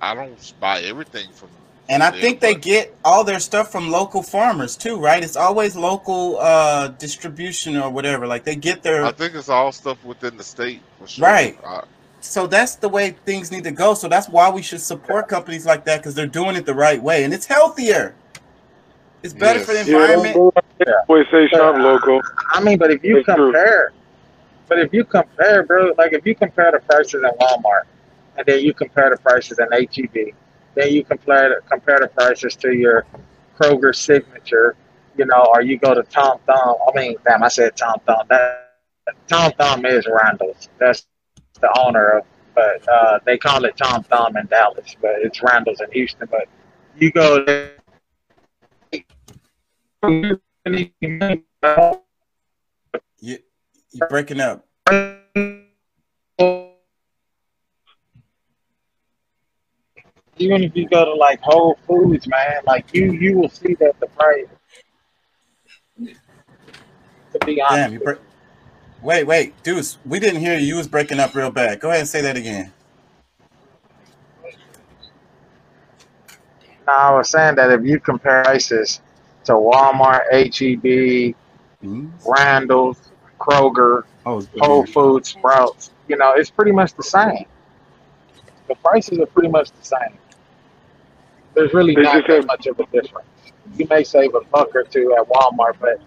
I 0.00 0.14
don't 0.14 0.40
buy 0.60 0.82
everything 0.82 1.32
from. 1.32 1.50
And 1.88 2.02
I 2.02 2.10
there, 2.10 2.20
think 2.20 2.40
they 2.40 2.54
get 2.54 2.98
all 3.04 3.24
their 3.24 3.40
stuff 3.40 3.72
from 3.72 3.90
local 3.90 4.22
farmers 4.22 4.76
too, 4.76 4.98
right? 5.00 5.22
It's 5.24 5.36
always 5.36 5.76
local 5.76 6.38
uh 6.40 6.88
distribution 6.88 7.76
or 7.76 7.90
whatever. 7.90 8.26
Like 8.26 8.44
they 8.44 8.56
get 8.56 8.82
their 8.82 9.04
I 9.04 9.12
think 9.12 9.34
it's 9.34 9.48
all 9.50 9.72
stuff 9.72 10.04
within 10.04 10.36
the 10.36 10.44
state 10.44 10.82
for 10.98 11.08
sure. 11.08 11.24
Right. 11.24 11.58
I, 11.64 11.82
so 12.24 12.46
that's 12.46 12.76
the 12.76 12.88
way 12.88 13.10
things 13.26 13.52
need 13.52 13.64
to 13.64 13.70
go. 13.70 13.94
So 13.94 14.08
that's 14.08 14.28
why 14.28 14.50
we 14.50 14.62
should 14.62 14.80
support 14.80 15.28
companies 15.28 15.66
like 15.66 15.84
that 15.84 15.98
because 15.98 16.14
they're 16.14 16.26
doing 16.26 16.56
it 16.56 16.66
the 16.66 16.74
right 16.74 17.00
way 17.02 17.24
and 17.24 17.32
it's 17.34 17.46
healthier. 17.46 18.14
It's 19.22 19.34
better 19.34 19.60
for 19.60 19.72
the 19.72 19.78
Yes. 19.78 19.88
Yeah, 19.88 20.14
environment. 20.14 20.54
they 20.78 20.92
always 21.08 21.26
say 21.30 21.48
shop 21.48 21.76
uh, 21.76 21.78
local. 21.78 22.20
I 22.50 22.62
mean, 22.62 22.78
but 22.78 22.90
if 22.90 23.02
you 23.04 23.22
That's 23.22 23.36
true. 23.36 23.46
compare, 23.52 23.92
but 24.68 24.78
if 24.78 24.92
you 24.92 25.04
compare, 25.04 25.62
bro, 25.62 25.92
like 25.98 26.12
if 26.12 26.26
you 26.26 26.34
compare 26.34 26.72
the 26.72 26.80
prices 26.80 27.22
in 27.22 27.30
Walmart, 27.40 27.84
and 28.36 28.44
then 28.46 28.60
you 28.60 28.74
compare 28.74 29.10
the 29.10 29.16
prices 29.18 29.58
in 29.58 29.66
HEB, 29.70 30.34
then 30.74 30.92
you 30.92 31.04
compare 31.04 31.60
compare 31.70 32.00
the 32.00 32.08
prices 32.08 32.56
to 32.56 32.72
your 32.74 33.06
Kroger 33.58 33.94
signature, 33.94 34.74
you 35.16 35.24
know, 35.26 35.46
or 35.54 35.62
you 35.62 35.78
go 35.78 35.94
to 35.94 36.02
Tom 36.04 36.38
Thumb. 36.46 36.76
I 36.88 36.98
mean, 36.98 37.16
damn, 37.24 37.42
I 37.44 37.48
said 37.48 37.76
Tom 37.76 38.00
Thumb. 38.06 38.26
That 38.28 38.72
Tom 39.28 39.52
Thumb 39.58 39.86
is 39.86 40.06
Randall's. 40.06 40.68
That's 40.78 41.06
the 41.60 41.78
owner 41.78 42.18
of, 42.18 42.26
but 42.54 42.86
uh, 42.88 43.18
they 43.24 43.38
call 43.38 43.64
it 43.64 43.76
Tom 43.76 44.02
Thumb 44.04 44.36
in 44.36 44.46
Dallas, 44.46 44.96
but 45.00 45.12
it's 45.22 45.42
Randall's 45.42 45.80
in 45.80 45.90
Houston. 45.92 46.28
But 46.30 46.48
you 46.96 47.10
go 47.10 47.44
there. 47.44 47.76
You, 53.20 53.38
you're 53.92 54.08
breaking 54.08 54.40
up. 54.40 54.66
even 60.36 60.62
if 60.64 60.76
you 60.76 60.88
go 60.88 61.04
to 61.04 61.14
like 61.14 61.40
Whole 61.40 61.78
Foods, 61.86 62.26
man, 62.26 62.62
like 62.66 62.92
you 62.92 63.12
you 63.12 63.36
will 63.36 63.48
see 63.48 63.74
that 63.74 63.98
the 64.00 64.06
price. 64.08 64.46
To 67.32 67.38
be 67.44 67.60
honest, 67.60 68.04
Damn. 68.04 68.18
Wait, 69.04 69.24
wait, 69.24 69.62
Deuce, 69.62 69.98
we 70.06 70.18
didn't 70.18 70.40
hear 70.40 70.58
you. 70.58 70.64
You 70.66 70.76
was 70.76 70.88
breaking 70.88 71.20
up 71.20 71.34
real 71.34 71.50
bad. 71.50 71.78
Go 71.78 71.88
ahead 71.90 72.00
and 72.00 72.08
say 72.08 72.22
that 72.22 72.38
again. 72.38 72.72
no, 76.86 76.92
I 76.92 77.10
was 77.18 77.28
saying 77.28 77.56
that 77.56 77.70
if 77.70 77.82
you 77.84 78.00
compare 78.00 78.42
prices 78.44 79.02
to 79.44 79.52
Walmart, 79.52 80.22
HEB, 80.32 81.34
Hmm? 81.82 82.08
Randall's, 82.26 82.96
Kroger, 83.38 84.04
Oh, 84.24 84.42
Whole 84.58 84.86
Foods, 84.86 85.28
Sprouts, 85.28 85.90
you 86.08 86.16
know, 86.16 86.32
it's 86.32 86.48
pretty 86.48 86.72
much 86.72 86.94
the 86.94 87.02
same. 87.02 87.44
The 88.68 88.74
prices 88.76 89.18
are 89.18 89.26
pretty 89.26 89.50
much 89.50 89.70
the 89.70 89.84
same. 89.84 90.16
There's 91.52 91.74
really 91.74 91.94
They 91.94 92.02
not 92.04 92.26
that 92.26 92.46
much 92.46 92.66
of 92.66 92.80
a 92.80 92.86
difference. 92.86 93.28
You 93.76 93.86
may 93.90 94.02
save 94.02 94.34
a 94.34 94.40
buck 94.44 94.74
or 94.74 94.84
two 94.84 95.14
at 95.18 95.28
Walmart, 95.28 95.74
but 95.78 96.00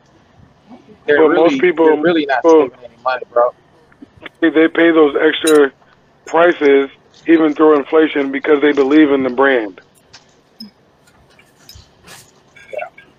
they're 1.06 1.18
But 1.18 1.28
really, 1.30 1.36
most 1.52 1.62
people- 1.62 1.86
they're 1.86 1.96
really 2.02 2.26
not 2.26 2.44
well- 2.44 2.70
saving 2.72 2.87
money, 3.04 3.24
bro. 3.32 3.54
They 4.42 4.50
pay 4.68 4.92
those 4.92 5.16
extra 5.20 5.72
prices 6.26 6.90
even 7.28 7.54
through 7.54 7.78
inflation 7.78 8.32
because 8.32 8.62
they 8.62 8.72
believe 8.72 9.12
in 9.12 9.24
the 9.24 9.30
brand. 9.30 9.82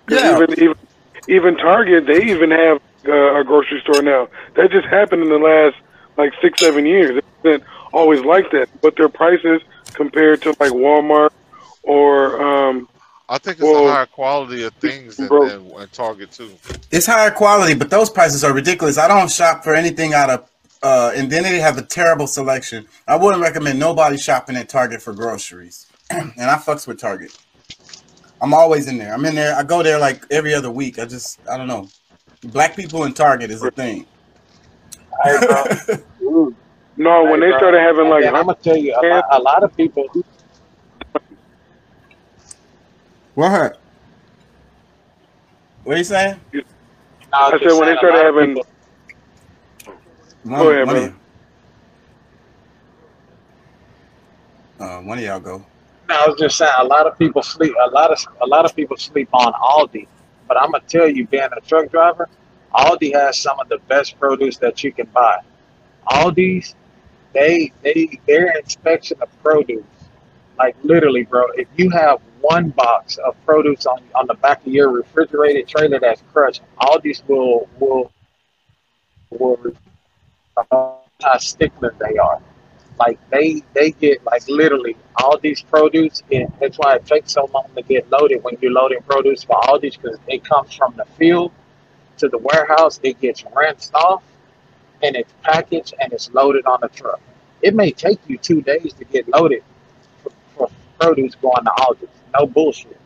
Yeah. 0.09 0.35
Even 0.35 0.59
even 0.59 0.75
even 1.27 1.57
Target, 1.57 2.07
they 2.07 2.23
even 2.31 2.51
have 2.51 2.81
uh, 3.07 3.39
a 3.39 3.43
grocery 3.43 3.81
store 3.81 4.01
now. 4.01 4.27
That 4.55 4.71
just 4.71 4.87
happened 4.87 5.21
in 5.23 5.29
the 5.29 5.37
last 5.37 5.75
like 6.17 6.33
six 6.41 6.59
seven 6.59 6.85
years. 6.85 7.21
It 7.43 7.63
always 7.93 8.21
like 8.25 8.51
that, 8.51 8.69
but 8.81 8.95
their 8.97 9.09
prices 9.09 9.61
compared 9.93 10.41
to 10.43 10.49
like 10.59 10.71
Walmart 10.71 11.29
or 11.83 12.41
um, 12.41 12.89
I 13.29 13.37
think 13.37 13.57
it's 13.57 13.63
Well, 13.63 13.87
a 13.87 13.91
higher 13.91 14.05
quality 14.07 14.63
of 14.63 14.73
things 14.75 15.17
than, 15.17 15.29
than, 15.29 15.69
than 15.69 15.87
Target 15.89 16.31
too. 16.31 16.51
It's 16.91 17.05
higher 17.05 17.29
quality, 17.31 17.75
but 17.75 17.91
those 17.91 18.09
prices 18.09 18.43
are 18.43 18.53
ridiculous. 18.53 18.97
I 18.97 19.07
don't 19.07 19.31
shop 19.31 19.63
for 19.63 19.75
anything 19.75 20.13
out 20.13 20.29
of, 20.31 20.49
uh, 20.81 21.11
and 21.15 21.31
then 21.31 21.43
they 21.43 21.59
have 21.59 21.77
a 21.77 21.83
terrible 21.83 22.25
selection. 22.27 22.87
I 23.07 23.15
wouldn't 23.17 23.43
recommend 23.43 23.79
nobody 23.79 24.17
shopping 24.17 24.55
at 24.57 24.67
Target 24.67 25.01
for 25.01 25.13
groceries, 25.13 25.87
and 26.09 26.33
I 26.39 26.55
fucks 26.55 26.87
with 26.87 26.99
Target. 26.99 27.37
I'm 28.41 28.53
always 28.53 28.87
in 28.87 28.97
there. 28.97 29.13
I'm 29.13 29.25
in 29.25 29.35
there. 29.35 29.55
I 29.55 29.63
go 29.63 29.83
there 29.83 29.99
like 29.99 30.23
every 30.31 30.53
other 30.55 30.71
week. 30.71 30.97
I 30.97 31.05
just, 31.05 31.39
I 31.47 31.57
don't 31.57 31.67
know. 31.67 31.87
Black 32.43 32.75
people 32.75 33.03
in 33.03 33.13
Target 33.13 33.51
is 33.51 33.61
a 33.63 33.71
thing. 33.71 34.05
No 36.97 37.23
when 37.25 37.39
they 37.39 37.51
started 37.51 37.79
having 37.79 38.09
like 38.09 38.25
and 38.25 38.35
I'm 38.35 38.45
gonna 38.45 38.57
tell 38.61 38.75
you, 38.77 38.93
a 38.93 39.03
lot, 39.07 39.25
a 39.31 39.39
lot 39.39 39.63
of 39.63 39.75
people. 39.75 40.05
What? 43.35 43.79
What 45.83 45.95
are 45.95 45.97
you 45.97 46.03
saying? 46.03 46.39
I 47.31 47.51
I 47.51 47.51
said 47.51 47.71
when 47.79 47.85
they 47.85 47.95
started 47.97 48.23
having 48.23 48.55
One, 50.43 50.59
Go 50.59 50.69
ahead, 50.71 50.87
one 50.87 50.95
of 50.95 51.03
you. 51.03 51.15
Uh, 54.79 55.01
one 55.01 55.17
of 55.17 55.23
y'all 55.23 55.39
go. 55.39 55.65
No, 56.07 56.15
I 56.15 56.27
was 56.27 56.39
just 56.39 56.57
saying 56.57 56.71
a 56.79 56.83
lot 56.85 57.05
of 57.05 57.17
people 57.19 57.43
sleep. 57.43 57.73
A 57.85 57.89
lot 57.91 58.11
of 58.11 58.19
a 58.41 58.47
lot 58.47 58.65
of 58.65 58.75
people 58.75 58.97
sleep 58.97 59.29
on 59.33 59.53
Aldi, 59.53 60.07
but 60.47 60.59
I'm 60.59 60.71
gonna 60.71 60.83
tell 60.87 61.07
you, 61.07 61.27
being 61.27 61.43
a 61.43 61.61
truck 61.61 61.91
driver, 61.91 62.27
Aldi 62.73 63.13
has 63.13 63.37
some 63.37 63.59
of 63.59 63.69
the 63.69 63.77
best 63.87 64.19
produce 64.19 64.57
that 64.57 64.83
you 64.83 64.91
can 64.91 65.07
buy. 65.07 65.39
Aldi's, 66.07 66.75
they 67.33 67.71
they 67.83 68.19
their 68.25 68.57
inspection 68.57 69.17
of 69.21 69.29
produce, 69.43 69.83
like 70.59 70.75
literally, 70.83 71.23
bro. 71.23 71.45
If 71.55 71.67
you 71.77 71.89
have 71.91 72.19
one 72.41 72.69
box 72.69 73.17
of 73.17 73.35
produce 73.45 73.85
on 73.85 74.03
on 74.13 74.27
the 74.27 74.35
back 74.35 74.59
of 74.65 74.73
your 74.73 74.89
refrigerated 74.89 75.67
trailer 75.67 75.99
that's 75.99 76.21
crushed, 76.33 76.61
Aldi's 76.81 77.23
will 77.27 77.67
will 77.79 78.11
will 79.31 79.57
uh, 80.57 80.93
how 81.23 81.37
stickler 81.37 81.95
they 81.99 82.17
are. 82.17 82.41
Like 82.99 83.17
they 83.29 83.63
they 83.73 83.91
get 83.91 84.23
like 84.25 84.47
literally 84.49 84.97
all 85.15 85.37
these 85.37 85.61
produce, 85.61 86.21
and 86.31 86.51
that's 86.59 86.77
why 86.77 86.95
it 86.95 87.05
takes 87.05 87.31
so 87.33 87.49
long 87.53 87.69
to 87.75 87.81
get 87.83 88.09
loaded 88.11 88.43
when 88.43 88.57
you're 88.61 88.73
loading 88.73 89.01
produce 89.03 89.43
for 89.45 89.55
Aldi's 89.61 89.95
because 89.95 90.19
it 90.27 90.43
comes 90.43 90.73
from 90.73 90.93
the 90.97 91.05
field 91.17 91.53
to 92.17 92.27
the 92.27 92.37
warehouse. 92.37 92.99
It 93.01 93.21
gets 93.21 93.45
rinsed 93.55 93.95
off, 93.95 94.23
and 95.01 95.15
it's 95.15 95.33
packaged 95.41 95.93
and 96.01 96.11
it's 96.11 96.29
loaded 96.33 96.65
on 96.65 96.79
the 96.81 96.89
truck. 96.89 97.21
It 97.61 97.73
may 97.73 97.91
take 97.91 98.19
you 98.27 98.37
two 98.37 98.61
days 98.61 98.93
to 98.93 99.05
get 99.05 99.27
loaded 99.29 99.63
produce 100.99 101.35
going 101.35 101.63
to 101.63 101.71
August. 101.71 102.13
No 102.37 102.45
bullshit. 102.45 102.99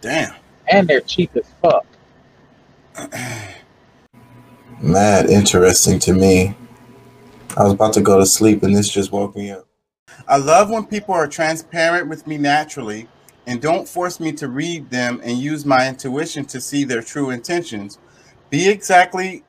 Damn. 0.00 0.34
And 0.68 0.88
they're 0.88 1.00
cheap 1.00 1.36
as 1.36 1.46
fuck. 1.60 1.86
Mad 4.80 5.28
interesting 5.28 5.98
to 6.00 6.12
me. 6.12 6.56
I 7.56 7.64
was 7.64 7.72
about 7.72 7.92
to 7.94 8.00
go 8.00 8.18
to 8.18 8.26
sleep 8.26 8.62
and 8.62 8.74
this 8.74 8.88
just 8.90 9.12
woke 9.12 9.34
me 9.36 9.50
up. 9.50 9.66
I 10.28 10.36
love 10.36 10.70
when 10.70 10.86
people 10.86 11.14
are 11.14 11.26
transparent 11.26 12.08
with 12.08 12.26
me 12.26 12.38
naturally 12.38 13.08
and 13.46 13.60
don't 13.60 13.88
force 13.88 14.20
me 14.20 14.32
to 14.32 14.48
read 14.48 14.90
them 14.90 15.20
and 15.24 15.38
use 15.38 15.64
my 15.66 15.88
intuition 15.88 16.44
to 16.46 16.60
see 16.60 16.84
their 16.84 17.02
true 17.02 17.30
intentions. 17.30 17.98
Be 18.48 18.68
exactly 18.68 19.44